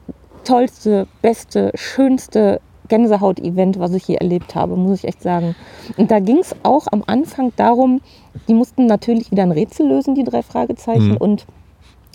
tollste, 0.47 1.07
beste, 1.23 1.73
schönste 1.75 2.61
Gänsehaut-Event, 2.89 3.79
was 3.79 3.93
ich 3.93 4.09
je 4.09 4.17
erlebt 4.17 4.55
habe, 4.55 4.77
muss 4.77 5.01
ich 5.01 5.09
echt 5.09 5.23
sagen. 5.23 5.55
Und 5.97 6.11
da 6.11 6.21
ging 6.21 6.39
es 6.39 6.55
auch 6.63 6.87
am 6.91 7.03
Anfang 7.07 7.53
darum, 7.57 8.01
die 8.49 8.55
mussten 8.55 8.87
natürlich 8.87 9.31
wieder 9.31 9.43
ein 9.43 9.53
Rätsel 9.53 9.89
lösen, 9.89 10.15
die 10.15 10.25
drei 10.25 10.43
Fragezeichen. 10.43 11.11
Mhm. 11.11 11.17
Und 11.17 11.47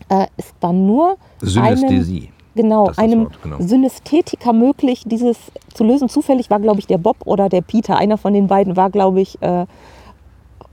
äh, 0.09 0.27
es 0.37 0.53
war 0.61 0.73
nur 0.73 1.17
einem, 1.41 1.77
Synästhesie. 1.77 2.29
genau, 2.55 2.89
ist 2.89 2.97
das 2.97 2.97
einem 2.99 3.23
Wort, 3.25 3.43
genau. 3.43 3.57
Synästhetiker 3.59 4.53
möglich, 4.53 5.03
dieses 5.05 5.37
zu 5.73 5.83
lösen. 5.83 6.09
Zufällig 6.09 6.49
war, 6.49 6.59
glaube 6.59 6.79
ich, 6.79 6.87
der 6.87 6.97
Bob 6.97 7.17
oder 7.25 7.49
der 7.49 7.61
Peter. 7.61 7.97
Einer 7.97 8.17
von 8.17 8.33
den 8.33 8.47
beiden 8.47 8.77
war, 8.77 8.89
glaube 8.89 9.21
ich, 9.21 9.41
äh, 9.41 9.65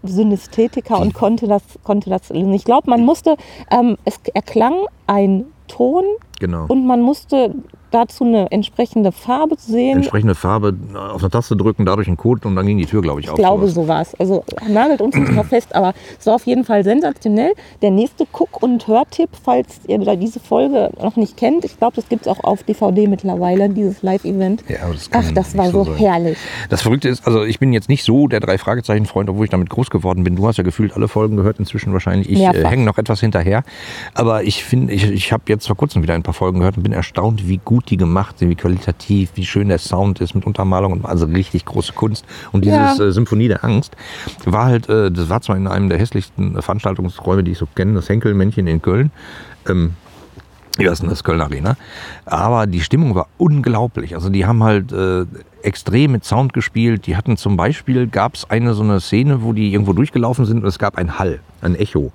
Synästhetiker 0.05 1.01
und 1.01 1.13
konnte 1.13 1.49
das, 1.49 1.63
konnte 1.83 2.09
das 2.09 2.29
lösen. 2.31 2.53
Ich 2.53 2.65
glaube, 2.65 2.89
man 2.89 3.05
musste, 3.05 3.37
ähm, 3.71 3.97
es 4.05 4.21
erklang 4.33 4.75
ein 5.09 5.47
Ton 5.69 6.05
Genau. 6.41 6.67
und 6.69 6.87
man 6.87 7.01
musste 7.01 7.55
dazu 7.91 8.25
eine 8.25 8.51
entsprechende 8.51 9.13
Farbe 9.13 9.57
sehen. 9.59 9.99
Entsprechende 9.99 10.35
Farbe 10.35 10.75
auf 10.95 11.23
eine 11.23 11.31
Taste 11.31 11.57
drücken, 11.57 11.85
dadurch 11.87 12.09
einen 12.09 12.17
Code 12.17 12.47
und 12.47 12.57
dann 12.57 12.67
ging 12.67 12.79
die 12.79 12.87
Tür, 12.87 13.03
glaube 13.03 13.21
ich, 13.21 13.27
Ich 13.27 13.31
auf. 13.33 13.39
glaube, 13.39 13.69
sowas. 13.69 13.75
so 13.75 13.89
war 13.89 14.03
es. 14.03 14.15
Also 14.21 14.45
nagelt 14.69 15.01
uns 15.01 15.15
nicht 15.17 15.35
drauf 15.35 15.47
fest, 15.49 15.75
aber 15.75 15.95
es 16.19 16.27
war 16.27 16.35
auf 16.37 16.47
jeden 16.47 16.65
Fall 16.65 16.85
sensationell. 16.85 17.53
Der 17.83 17.91
nächste 17.91 18.27
Guck- 18.31 18.63
und 18.63 18.87
Hörtipp, 18.87 19.31
falls 19.43 19.81
ihr 19.87 19.99
diese 20.17 20.41
Folge 20.41 20.91
noch 21.03 21.17
nicht 21.17 21.37
kennt, 21.37 21.65
ich 21.65 21.79
glaube, 21.79 21.97
das 21.97 22.09
gibt 22.09 22.23
es 22.27 22.29
auch 22.29 22.43
auf 22.45 22.63
DVD 22.63 23.07
mittlerweile, 23.07 23.69
dieses 23.69 24.03
Live-Event. 24.03 24.65
Ja, 24.69 24.89
das 24.91 25.09
Ach, 25.13 25.33
das 25.33 25.57
war 25.57 25.71
so 25.71 25.85
sein. 25.85 25.97
herrlich. 25.97 26.39
Das 26.71 26.83
Verrückte 26.83 27.09
ist, 27.09 27.27
also 27.27 27.45
ich 27.45 27.59
bin 27.59 27.73
jetzt 27.73 27.89
nicht 27.89 28.05
so 28.05 28.27
der 28.29 28.41
drei 28.41 28.59
Fragezeichen-Freund, 28.59 29.29
obwohl 29.29 29.45
ich 29.45 29.51
damit 29.51 29.69
groß 29.71 29.91
geworden 29.91 30.25
bin. 30.25 30.37
Du 30.37 30.47
hast 30.47 30.57
ja 30.57 30.65
gefühlt 30.65 30.95
alle 30.95 31.09
Folgen 31.09 31.37
gehört 31.37 31.59
inzwischen 31.59 31.93
wahrscheinlich. 31.93 32.29
Ich 32.31 32.41
äh, 32.41 32.65
hänge 32.67 32.85
noch 32.85 32.99
etwas 32.99 33.21
hinterher. 33.21 33.63
Aber 34.15 34.45
ich 34.45 34.65
finde, 34.65 34.93
ich, 34.93 35.05
ich 35.11 35.33
habe 35.33 35.43
jetzt 35.49 35.67
vor 35.67 35.77
kurzem 35.77 36.03
wieder 36.03 36.15
ein 36.15 36.23
paar 36.23 36.35
Folgen 36.35 36.59
gehört 36.59 36.77
und 36.77 36.83
bin 36.83 36.93
erstaunt, 36.93 37.49
wie 37.49 37.61
gut 37.65 37.78
die 37.85 37.97
gemacht 37.97 38.39
sind, 38.39 38.51
wie 38.51 38.55
qualitativ, 38.55 39.31
wie 39.35 39.45
schön 39.45 39.69
der 39.69 39.79
Sound 39.79 40.21
ist 40.21 40.35
mit 40.35 40.47
Untermalung 40.47 40.93
und 40.93 41.05
also 41.05 41.27
richtig 41.27 41.65
große 41.65 41.93
Kunst. 41.93 42.25
Und 42.53 42.65
dieses 42.65 42.99
Ja. 42.99 43.05
äh, 43.07 43.13
Symphonie 43.13 43.49
der 43.49 43.65
Angst 43.65 43.97
war 44.45 44.67
halt, 44.67 44.89
äh, 44.89 45.11
das 45.11 45.29
war 45.29 45.41
zwar 45.41 45.57
in 45.57 45.67
einem 45.67 45.89
der 45.89 45.99
hässlichsten 45.99 46.61
Veranstaltungsräume, 46.61 47.45
die 47.45 47.53
ich 47.53 47.59
so 47.59 47.67
kenne, 47.75 47.95
das 47.95 48.09
Henkelmännchen 48.09 48.67
in 48.67 48.83
Köln. 48.83 49.11
Ähm, 49.69 49.95
wie 50.77 50.89
heißt 50.89 51.03
denn 51.03 51.09
das? 51.11 51.25
Köln 51.25 51.41
Arena. 51.41 51.77
Aber 52.25 52.67
die 52.69 52.81
Stimmung 52.81 53.15
war 53.15 53.27
unglaublich. 53.37 54.15
Also 54.15 54.29
die 54.31 54.47
haben 54.47 54.63
halt 54.63 54.93
äh, 54.93 55.25
extrem 55.69 56.13
mit 56.13 56.25
Sound 56.25 56.53
gespielt. 56.53 57.07
Die 57.07 57.17
hatten 57.17 57.37
zum 57.37 57.57
Beispiel, 57.57 58.07
gab 58.09 58.35
es 58.35 58.51
eine 58.51 58.75
so 58.75 58.83
eine 58.83 59.01
Szene, 59.01 59.43
wo 59.43 59.53
die 59.53 59.73
irgendwo 59.73 59.93
durchgelaufen 59.93 60.45
sind 60.47 60.63
und 60.63 60.69
es 60.69 60.79
gab 60.79 60.97
ein 60.99 61.19
Hall, 61.19 61.41
ein 61.63 61.77
Echo. 61.77 62.11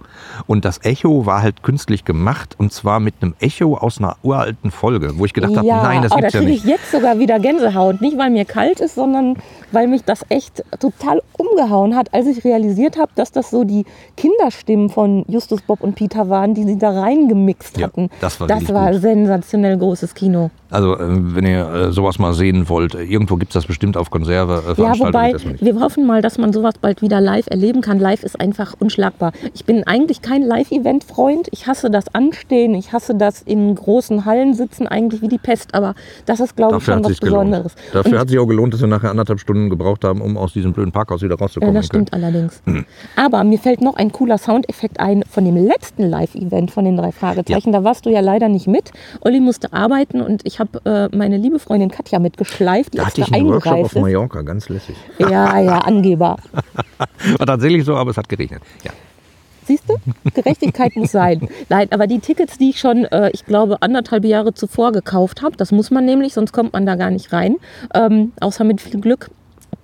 Und 0.47 0.65
das 0.65 0.83
Echo 0.83 1.25
war 1.25 1.41
halt 1.41 1.63
künstlich 1.63 2.03
gemacht 2.03 2.55
und 2.57 2.73
zwar 2.73 2.99
mit 2.99 3.13
einem 3.21 3.35
Echo 3.39 3.77
aus 3.77 3.99
einer 3.99 4.17
uralten 4.23 4.71
Folge, 4.71 5.17
wo 5.17 5.25
ich 5.25 5.33
gedacht 5.33 5.55
habe, 5.55 5.67
ja, 5.67 5.83
nein, 5.83 6.01
das 6.01 6.11
oh, 6.11 6.15
da 6.15 6.21
gibt's 6.21 6.33
ja 6.33 6.39
kriege 6.41 6.51
nicht. 6.51 6.63
ich 6.65 6.69
jetzt 6.69 6.91
sogar 6.91 7.19
wieder 7.19 7.39
Gänsehaut. 7.39 8.01
Nicht, 8.01 8.17
weil 8.17 8.31
mir 8.31 8.45
kalt 8.45 8.79
ist, 8.79 8.95
sondern 8.95 9.35
weil 9.71 9.87
mich 9.87 10.03
das 10.03 10.25
echt 10.29 10.63
total 10.79 11.21
umgehauen 11.37 11.95
hat, 11.95 12.13
als 12.13 12.27
ich 12.27 12.43
realisiert 12.43 12.97
habe, 12.97 13.11
dass 13.15 13.31
das 13.31 13.49
so 13.49 13.63
die 13.63 13.85
Kinderstimmen 14.17 14.89
von 14.89 15.25
Justus, 15.27 15.61
Bob 15.61 15.81
und 15.81 15.95
Peter 15.95 16.29
waren, 16.29 16.53
die 16.53 16.63
sie 16.63 16.77
da 16.77 16.89
reingemixt 16.99 17.77
Ja, 17.77 17.87
hatten. 17.87 18.09
das 18.19 18.39
war 18.39 18.47
das 18.47 18.73
war 18.73 18.91
gut. 18.91 19.01
sensationell 19.01 19.77
großes 19.77 20.13
Kino. 20.15 20.49
Also 20.69 20.95
äh, 20.97 20.99
wenn 21.35 21.45
ihr 21.45 21.67
äh, 21.71 21.91
sowas 21.91 22.17
mal 22.17 22.33
sehen 22.33 22.67
wollt, 22.69 22.95
äh, 22.95 23.03
irgendwo 23.03 23.35
gibt 23.43 23.51
es 23.51 23.56
das 23.56 23.65
bestimmt 23.65 23.97
auf 23.97 24.10
Konserve. 24.10 24.63
Äh, 24.77 24.82
Ja, 24.82 24.97
wobei 24.97 25.34
das 25.34 25.43
wir 25.60 25.79
hoffen 25.82 26.08
mal, 26.08 26.21
dass 26.21 26.38
man 26.38 26.53
sowas 26.53 26.75
bald 26.79 27.01
wieder 27.01 27.19
live 27.19 27.47
erleben 27.49 27.82
kann. 27.82 27.99
Live 27.99 28.23
ist 28.23 28.39
einfach 28.39 28.73
unschlagbar. 28.79 29.34
Ich 29.53 29.65
bin 29.65 29.84
eigentlich 29.86 30.21
kein 30.21 30.43
Live-Event-Freund. 30.43 31.49
Ich 31.51 31.67
hasse 31.67 31.89
das 31.91 32.06
Anstehen. 32.15 32.73
Ich 32.73 32.93
hasse 32.93 33.15
das 33.15 33.41
in 33.41 33.75
großen 33.75 34.23
Hallen 34.23 34.53
sitzen, 34.53 34.88
eigentlich 34.88 35.21
wie 35.21 35.27
die 35.27 35.38
Pest. 35.39 35.75
Aber 35.75 35.93
das 36.25 36.39
ist, 36.39 36.56
glaube 36.56 36.77
ich, 36.77 36.86
schon 36.86 37.01
was 37.03 37.10
sich 37.10 37.19
gelohnt. 37.19 37.49
Besonderes. 37.51 37.75
Dafür 37.91 38.13
Und- 38.13 38.19
hat 38.19 38.29
sich 38.29 38.39
auch 38.39 38.45
gelohnt, 38.47 38.73
dass 38.73 38.79
wir 38.79 38.88
nachher 38.88 39.10
anderthalb 39.12 39.41
Stunden 39.41 39.69
gebraucht 39.69 40.06
haben, 40.06 40.21
um 40.21 40.38
aus 40.38 40.53
diesem 40.53 40.71
blöden 40.71 40.93
Parkhaus 40.93 41.21
wieder 41.21 41.36
Ja, 41.36 41.41
rauszukommen. 41.41 41.75
das 41.75 41.86
in 41.88 41.89
Köln. 41.91 42.08
stimmt 42.08 42.13
allerdings. 42.23 42.62
Aber 43.17 43.43
mir 43.43 43.60
fällt 43.60 43.82
noch 43.82 43.97
ein 43.97 44.13
cooler 44.13 44.38
Soundeffekt 44.38 45.01
ein 45.01 45.23
von 45.29 45.43
dem 45.43 45.58
letzten 45.58 46.03
Live-Event 46.10 46.71
von 46.71 46.86
den 46.86 46.95
drei 46.95 47.12
Fragezeichen. 47.12 47.73
Da 47.73 47.84
warst 47.84 48.06
du 48.06 48.10
ja 48.10 48.21
leider 48.21 48.47
nicht 48.47 48.67
mit. 48.67 48.91
Olli 49.19 49.41
musste 49.41 49.73
arbeiten 49.73 50.21
und 50.21 50.43
ich 50.45 50.60
habe 50.60 50.79
äh, 50.86 51.15
meine 51.15 51.36
liebe 51.36 51.60
Freundin 51.60 51.91
Katja 51.91 52.19
mitgeschleift, 52.19 52.93
die 52.93 52.99
Da 52.99 53.08
hatte 53.08 53.21
ich 53.27 53.33
einen 53.33 53.47
Workshop 53.47 53.86
auf. 53.86 53.95
Mallorca, 53.95 54.41
ganz 54.41 54.69
lässig. 54.69 54.95
Ja, 55.19 55.59
ja, 55.59 55.79
Angeber. 55.79 56.38
War 57.38 57.47
tatsächlich 57.47 57.86
so, 57.86 57.95
aber 57.95 58.12
es 58.12 58.17
hat 58.17 58.29
geregnet. 58.29 58.62
Ja. 58.83 58.91
Siehst 59.65 59.86
du? 59.88 59.95
Gerechtigkeit 60.33 60.95
muss 60.95 61.12
sein. 61.12 61.47
Nein, 61.69 61.88
aber 61.91 62.07
die 62.07 62.19
Tickets, 62.19 62.57
die 62.57 62.71
ich 62.71 62.79
schon, 62.79 63.05
äh, 63.05 63.29
ich 63.33 63.45
glaube, 63.45 63.81
anderthalb 63.81 64.25
Jahre 64.25 64.53
zuvor 64.53 64.91
gekauft 64.91 65.41
habe, 65.41 65.55
das 65.55 65.71
muss 65.71 65.91
man 65.91 66.05
nämlich, 66.05 66.33
sonst 66.33 66.51
kommt 66.51 66.73
man 66.73 66.86
da 66.86 66.95
gar 66.95 67.12
nicht 67.12 67.31
rein, 67.31 67.57
ähm, 67.93 68.33
außer 68.39 68.63
mit 68.63 68.81
viel 68.81 68.99
Glück. 68.99 69.29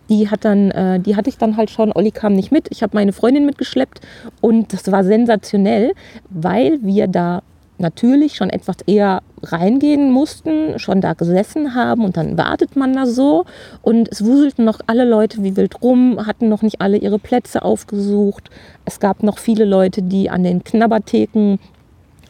Die, 0.10 0.30
hat 0.30 0.43
dann, 0.43 0.71
äh, 0.71 0.99
die 0.99 1.15
hatte 1.15 1.30
ich 1.30 1.38
dann 1.38 1.56
halt 1.56 1.69
schon, 1.69 1.91
Olli 1.93 2.12
kam 2.12 2.34
nicht 2.34 2.52
mit, 2.52 2.67
ich 2.71 2.82
habe 2.82 2.95
meine 2.95 3.13
Freundin 3.13 3.45
mitgeschleppt 3.45 4.02
und 4.41 4.73
das 4.73 4.91
war 4.91 5.04
sensationell, 5.04 5.93
weil 6.30 6.80
wir 6.82 7.08
da 7.08 7.43
natürlich 7.80 8.36
schon 8.36 8.50
etwas 8.50 8.78
eher 8.86 9.22
reingehen 9.42 10.12
mussten, 10.12 10.80
schon 10.80 11.02
da 11.02 11.13
gesessen 11.13 11.76
haben 11.76 12.04
und 12.04 12.18
dann 12.18 12.38
wartet 12.38 12.76
man 12.76 12.94
da 12.94 13.06
so 13.06 13.46
und 13.82 14.10
es 14.12 14.26
wuselten 14.26 14.65
noch 14.65 14.80
alle 14.88 15.06
Leute 15.06 15.44
wie 15.44 15.56
wild 15.56 15.82
rum, 15.82 16.26
hatten 16.26 16.50
noch 16.50 16.62
nicht 16.62 16.82
alle 16.82 16.98
ihre 16.98 17.20
Plätze 17.20 17.63
aufgesucht. 17.63 18.50
Es 18.86 19.00
gab 19.00 19.24
noch 19.24 19.38
viele 19.38 19.65
Leute, 19.65 20.02
die 20.02 20.30
an 20.30 20.44
den 20.44 20.63
Knabbertheken 20.63 21.58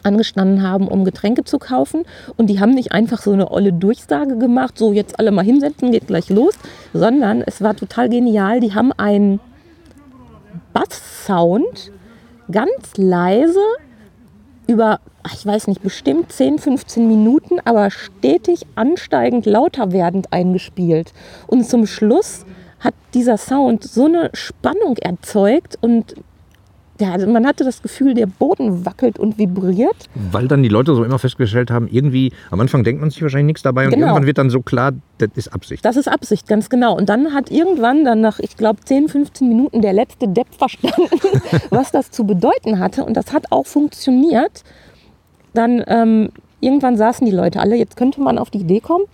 angestanden 0.02 0.62
haben, 0.62 0.88
um 0.88 1.04
Getränke 1.04 1.44
zu 1.44 1.58
kaufen. 1.58 2.04
Und 2.36 2.48
die 2.48 2.60
haben 2.60 2.70
nicht 2.70 2.92
einfach 2.92 3.20
so 3.20 3.32
eine 3.32 3.50
olle 3.50 3.72
Durchsage 3.72 4.38
gemacht, 4.38 4.78
so 4.78 4.92
jetzt 4.92 5.18
alle 5.18 5.30
mal 5.30 5.44
hinsetzen, 5.44 5.92
geht 5.92 6.06
gleich 6.06 6.30
los, 6.30 6.54
sondern 6.92 7.42
es 7.42 7.60
war 7.60 7.76
total 7.76 8.08
genial. 8.08 8.60
Die 8.60 8.74
haben 8.74 8.92
einen 8.92 9.40
Bass-Sound 10.72 11.92
ganz 12.50 12.96
leise 12.96 13.60
über, 14.66 15.00
ich 15.34 15.44
weiß 15.46 15.68
nicht, 15.68 15.82
bestimmt 15.82 16.32
10, 16.32 16.58
15 16.58 17.06
Minuten, 17.06 17.58
aber 17.64 17.90
stetig 17.90 18.62
ansteigend 18.74 19.46
lauter 19.46 19.92
werdend 19.92 20.32
eingespielt. 20.32 21.12
Und 21.46 21.66
zum 21.66 21.86
Schluss 21.86 22.44
hat 22.80 22.94
dieser 23.14 23.36
Sound 23.36 23.84
so 23.84 24.06
eine 24.06 24.30
Spannung 24.32 24.96
erzeugt 24.98 25.76
und 25.80 26.14
Ja, 26.98 27.12
also 27.12 27.26
man 27.26 27.46
hatte 27.46 27.64
das 27.64 27.80
Gefühl, 27.80 28.12
der 28.12 28.26
Boden 28.26 28.84
wackelt 28.84 29.18
und 29.18 29.38
vibriert. 29.38 29.96
Weil 30.32 30.48
dann 30.48 30.62
die 30.62 30.68
Leute 30.68 30.94
so 30.94 31.02
immer 31.02 31.18
festgestellt 31.18 31.70
haben, 31.70 31.88
irgendwie, 31.90 32.30
am 32.50 32.60
Anfang 32.60 32.84
denkt 32.84 33.00
man 33.00 33.08
sich 33.08 33.22
wahrscheinlich 33.22 33.46
nichts 33.46 33.62
dabei 33.62 33.86
und 33.86 33.92
Genau. 33.94 34.08
irgendwann 34.08 34.26
wird 34.26 34.36
dann 34.36 34.50
so 34.50 34.60
klar, 34.60 34.92
das 35.16 35.30
ist 35.34 35.48
Absicht. 35.48 35.82
Das 35.82 35.96
ist 35.96 36.08
Absicht, 36.08 36.46
ganz 36.46 36.68
genau. 36.68 36.94
Und 36.94 37.08
dann 37.08 37.32
hat 37.32 37.50
irgendwann, 37.50 38.04
dann 38.04 38.20
nach, 38.20 38.38
ich 38.38 38.54
glaube, 38.54 38.80
10, 38.84 39.08
15 39.08 39.48
Minuten 39.48 39.80
der 39.80 39.94
letzte 39.94 40.28
Depp 40.28 40.48
verstanden, 40.58 41.08
was 41.70 41.90
das 41.90 42.10
zu 42.10 42.24
bedeuten 42.24 42.78
hatte. 42.78 43.02
Und 43.06 43.16
das 43.16 43.32
hat 43.32 43.50
auch 43.50 43.64
funktioniert. 43.66 44.62
Dann 45.54 45.82
ähm, 45.86 46.30
irgendwann 46.60 46.96
saßen 46.96 47.26
die 47.26 47.32
Leute 47.32 47.60
alle, 47.60 47.76
jetzt 47.76 47.96
könnte 47.96 48.20
man 48.20 48.38
auf 48.38 48.50
die 48.50 48.58
Idee 48.58 48.80
kommen, 48.80 49.04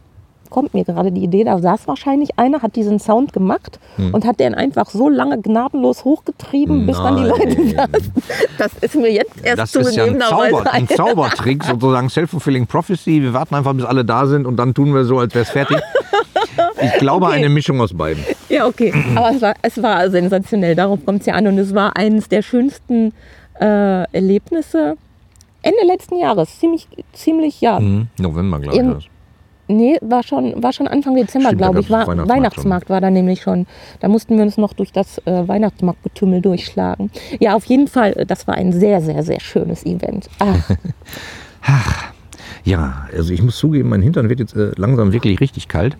kommt 0.50 0.74
mir 0.74 0.84
gerade 0.84 1.10
die 1.10 1.22
Idee, 1.24 1.42
da 1.44 1.58
saß 1.58 1.88
wahrscheinlich 1.88 2.38
einer, 2.38 2.62
hat 2.62 2.76
diesen 2.76 3.00
Sound 3.00 3.32
gemacht 3.32 3.80
und 4.12 4.24
hat 4.24 4.38
den 4.38 4.54
einfach 4.54 4.88
so 4.90 5.08
lange 5.08 5.40
gnadenlos 5.40 6.04
hochgetrieben, 6.04 6.86
bis 6.86 6.96
dann 6.96 7.16
die 7.16 7.24
Leute 7.24 7.48
Nein. 7.48 7.74
saßen. 7.92 8.12
Das 8.56 8.72
ist 8.80 8.94
mir 8.94 9.10
jetzt 9.12 9.32
erst 9.42 9.58
Das 9.58 9.74
ist 9.74 9.96
ja 9.96 10.04
ein, 10.04 10.10
zugegebenerweise 10.12 10.52
Zauber, 10.56 10.72
ein 10.72 10.88
Zaubertrick, 10.88 11.64
sozusagen 11.64 12.08
Self-Fulfilling 12.08 12.66
Prophecy. 12.66 13.22
Wir 13.22 13.32
warten 13.32 13.54
einfach, 13.56 13.74
bis 13.74 13.84
alle 13.84 14.04
da 14.04 14.26
sind 14.26 14.46
und 14.46 14.56
dann 14.56 14.72
tun 14.72 14.94
wir 14.94 15.04
so, 15.04 15.18
als 15.18 15.34
wäre 15.34 15.42
es 15.44 15.50
fertig. 15.50 15.78
Ich 16.80 16.92
glaube, 16.98 17.26
Okay. 17.26 17.36
eine 17.36 17.48
Mischung 17.48 17.80
aus 17.80 17.92
beiden. 17.92 18.22
Ja, 18.48 18.66
okay. 18.66 18.92
Aber 19.14 19.30
es 19.34 19.42
war, 19.42 19.54
es 19.62 19.82
war 19.82 20.10
sensationell. 20.10 20.74
Darauf 20.74 21.04
kommt 21.04 21.20
es 21.20 21.26
ja 21.26 21.34
an. 21.34 21.46
Und 21.46 21.58
es 21.58 21.74
war 21.74 21.96
eines 21.96 22.28
der 22.28 22.42
schönsten 22.42 23.12
äh, 23.60 24.04
Erlebnisse 24.12 24.96
Ende 25.66 25.86
letzten 25.86 26.16
Jahres. 26.18 26.58
Ziemlich, 26.58 26.88
ziemlich, 27.12 27.60
ja. 27.60 27.80
Mhm. 27.80 28.08
November, 28.18 28.60
glaube 28.60 28.76
ich. 28.78 28.82
Das. 28.94 29.04
Nee, 29.68 29.98
war 30.00 30.22
schon, 30.22 30.62
war 30.62 30.72
schon 30.72 30.86
Anfang 30.86 31.16
Dezember, 31.16 31.52
glaube 31.52 31.80
ich. 31.80 31.90
War, 31.90 32.06
Weihnachtsmarkt 32.06 32.30
Weihnachtsmarkt, 32.30 32.88
war 32.90 33.00
da 33.00 33.10
nämlich 33.10 33.42
schon. 33.42 33.66
Da 33.98 34.06
mussten 34.06 34.36
wir 34.36 34.44
uns 34.44 34.56
noch 34.58 34.72
durch 34.74 34.92
das 34.92 35.18
äh, 35.26 35.48
Weihnachtsmarktgetümmel 35.48 36.40
durchschlagen. 36.40 37.10
Ja, 37.40 37.56
auf 37.56 37.64
jeden 37.64 37.88
Fall. 37.88 38.12
äh, 38.16 38.26
Das 38.26 38.46
war 38.46 38.54
ein 38.54 38.72
sehr, 38.72 39.00
sehr, 39.00 39.24
sehr 39.24 39.40
schönes 39.40 39.84
Event. 39.84 40.28
Ach, 41.62 42.12
Ja, 42.64 43.06
also 43.12 43.32
ich 43.32 43.42
muss 43.42 43.56
zugeben, 43.58 43.88
mein 43.88 44.02
Hintern 44.02 44.28
wird 44.28 44.38
jetzt 44.40 44.54
äh, 44.54 44.70
langsam 44.76 45.12
wirklich 45.12 45.40
richtig 45.40 45.66
kalt. 45.66 45.96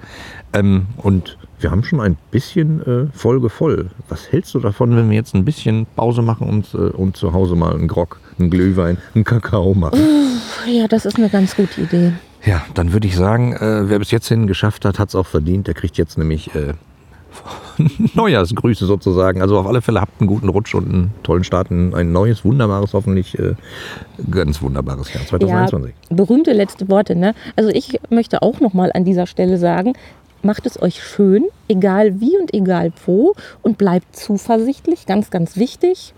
Ähm, 0.52 0.86
und 0.98 1.36
wir 1.58 1.70
haben 1.70 1.84
schon 1.84 2.00
ein 2.00 2.16
bisschen 2.30 2.80
äh, 2.86 3.16
Folge 3.16 3.48
voll. 3.48 3.90
Was 4.08 4.30
hältst 4.30 4.54
du 4.54 4.60
davon, 4.60 4.96
wenn 4.96 5.08
wir 5.10 5.16
jetzt 5.16 5.34
ein 5.34 5.44
bisschen 5.44 5.86
Pause 5.96 6.22
machen 6.22 6.48
und, 6.48 6.74
äh, 6.74 6.76
und 6.76 7.16
zu 7.16 7.32
Hause 7.32 7.56
mal 7.56 7.74
einen 7.74 7.88
Grog, 7.88 8.20
einen 8.38 8.50
Glühwein, 8.50 8.98
einen 9.14 9.24
Kakao 9.24 9.74
machen? 9.74 9.98
ja, 10.66 10.86
das 10.88 11.06
ist 11.06 11.16
eine 11.16 11.30
ganz 11.30 11.56
gute 11.56 11.80
Idee. 11.80 12.12
Ja, 12.44 12.64
dann 12.74 12.92
würde 12.92 13.08
ich 13.08 13.16
sagen, 13.16 13.54
äh, 13.54 13.88
wer 13.88 13.98
bis 13.98 14.10
jetzt 14.10 14.28
hin 14.28 14.46
geschafft 14.46 14.84
hat, 14.84 14.98
hat 14.98 15.08
es 15.08 15.14
auch 15.14 15.26
verdient. 15.26 15.66
Der 15.66 15.74
kriegt 15.74 15.96
jetzt 15.96 16.18
nämlich 16.18 16.54
äh, 16.54 16.74
Neujahrsgrüße 18.14 18.86
sozusagen. 18.86 19.40
Also 19.42 19.58
auf 19.58 19.66
alle 19.66 19.82
Fälle 19.82 20.00
habt 20.00 20.20
einen 20.20 20.28
guten 20.28 20.48
Rutsch 20.48 20.74
und 20.74 20.88
einen 20.88 21.14
tollen 21.22 21.44
Start 21.44 21.70
in 21.70 21.94
ein 21.94 22.12
neues, 22.12 22.44
wunderbares, 22.44 22.92
hoffentlich 22.92 23.38
äh, 23.38 23.54
ganz 24.30 24.62
wunderbares 24.62 25.12
Jahr 25.12 25.24
2021. 25.26 25.94
Ja, 26.10 26.16
berühmte 26.16 26.52
letzte 26.52 26.88
Worte. 26.88 27.16
Ne? 27.16 27.34
Also 27.56 27.70
ich 27.70 28.00
möchte 28.10 28.42
auch 28.42 28.60
noch 28.60 28.74
mal 28.74 28.90
an 28.92 29.04
dieser 29.04 29.26
Stelle 29.26 29.58
sagen, 29.58 29.94
macht 30.42 30.66
es 30.66 30.80
euch 30.80 31.02
schön, 31.02 31.44
egal 31.68 32.20
wie 32.20 32.36
und 32.38 32.54
egal 32.54 32.92
wo 33.04 33.34
und 33.62 33.78
bleibt 33.78 34.16
zuversichtlich, 34.16 35.06
ganz, 35.06 35.30
ganz 35.30 35.56
wichtig. 35.56 36.14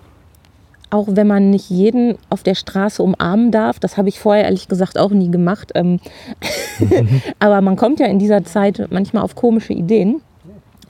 Auch 0.91 1.07
wenn 1.11 1.27
man 1.27 1.51
nicht 1.51 1.69
jeden 1.69 2.17
auf 2.31 2.43
der 2.43 2.55
Straße 2.55 3.03
umarmen 3.03 3.51
darf, 3.51 3.79
das 3.79 3.99
habe 3.99 4.09
ich 4.09 4.21
vorher 4.21 4.45
ehrlich 4.45 4.69
gesagt 4.69 4.99
auch 4.99 5.11
nie 5.11 5.31
gemacht. 5.31 5.73
Ähm, 5.75 6.01
Aber 7.39 7.61
man 7.61 7.77
kommt 7.77 8.01
ja 8.01 8.07
in 8.07 8.19
dieser 8.19 8.45
Zeit 8.45 8.87
manchmal 8.91 9.23
auf 9.23 9.35
komische 9.35 9.75
Ideen. 9.75 10.23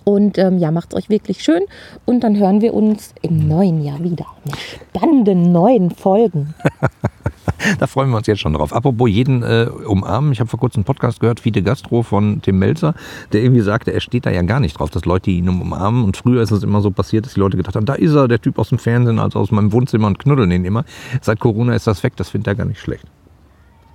Und 0.04 0.38
ähm, 0.38 0.56
ja, 0.56 0.70
macht 0.70 0.94
es 0.94 0.96
euch 0.96 1.10
wirklich 1.10 1.42
schön. 1.42 1.62
Und 2.06 2.24
dann 2.24 2.38
hören 2.38 2.62
wir 2.62 2.72
uns 2.72 3.12
im 3.20 3.46
neuen 3.46 3.84
Jahr 3.84 4.02
wieder 4.02 4.24
mit 4.44 4.56
spannenden 4.56 5.52
neuen 5.52 5.90
Folgen. 5.90 6.54
Da 7.78 7.86
freuen 7.86 8.10
wir 8.10 8.16
uns 8.16 8.26
jetzt 8.26 8.40
schon 8.40 8.54
drauf. 8.54 8.72
Apropos 8.72 9.08
jeden 9.08 9.42
äh, 9.42 9.68
umarmen. 9.86 10.32
Ich 10.32 10.40
habe 10.40 10.48
vor 10.48 10.58
kurzem 10.58 10.80
einen 10.80 10.84
Podcast 10.84 11.20
gehört, 11.20 11.40
Fide 11.40 11.62
Gastro 11.62 12.02
von 12.02 12.42
Tim 12.42 12.58
Melzer, 12.58 12.94
der 13.32 13.42
irgendwie 13.42 13.60
sagte, 13.60 13.92
er 13.92 14.00
steht 14.00 14.26
da 14.26 14.30
ja 14.30 14.42
gar 14.42 14.60
nicht 14.60 14.78
drauf, 14.78 14.90
dass 14.90 15.04
Leute 15.04 15.30
ihn 15.30 15.48
umarmen. 15.48 16.04
Und 16.04 16.16
früher 16.16 16.42
ist 16.42 16.50
es 16.50 16.62
immer 16.62 16.80
so 16.80 16.90
passiert, 16.90 17.26
dass 17.26 17.34
die 17.34 17.40
Leute 17.40 17.56
gedacht 17.56 17.76
haben, 17.76 17.86
da 17.86 17.94
ist 17.94 18.14
er, 18.14 18.28
der 18.28 18.40
Typ 18.40 18.58
aus 18.58 18.70
dem 18.70 18.78
Fernsehen, 18.78 19.18
also 19.18 19.38
aus 19.38 19.50
meinem 19.50 19.72
Wohnzimmer 19.72 20.06
und 20.06 20.18
knuddeln 20.18 20.50
ihn 20.50 20.64
immer. 20.64 20.84
Seit 21.20 21.40
Corona 21.40 21.74
ist 21.74 21.86
das 21.86 22.02
weg, 22.02 22.14
das 22.16 22.30
findet 22.30 22.48
er 22.48 22.54
gar 22.54 22.64
nicht 22.64 22.80
schlecht. 22.80 23.04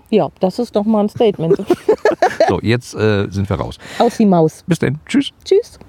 Ja, 0.10 0.30
das 0.40 0.60
ist 0.60 0.76
doch 0.76 0.86
mal 0.86 1.02
ein 1.02 1.10
Statement. 1.10 1.58
So, 2.50 2.60
jetzt 2.62 2.94
äh, 2.96 3.28
sind 3.30 3.50
wir 3.50 3.56
raus. 3.56 3.78
Aus 4.00 4.18
die 4.18 4.26
Maus. 4.26 4.64
Bis 4.68 4.80
dann. 4.80 5.00
Tschüss. 5.06 5.32
Tschüss. 5.46 5.80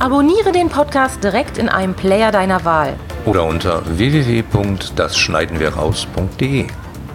Abonniere 0.00 0.50
den 0.50 0.68
Podcast 0.70 1.22
direkt 1.22 1.58
in 1.58 1.68
einem 1.68 1.92
Player 1.92 2.32
deiner 2.32 2.64
Wahl. 2.64 2.94
Oder 3.26 3.44
unter 3.44 3.82
www.dasschneidenwirraus.de. 3.98 6.64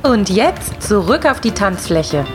Und 0.04 0.30
jetzt 0.30 0.84
zurück 0.84 1.26
auf 1.26 1.42
die 1.42 1.50
Tanzfläche. 1.50 2.28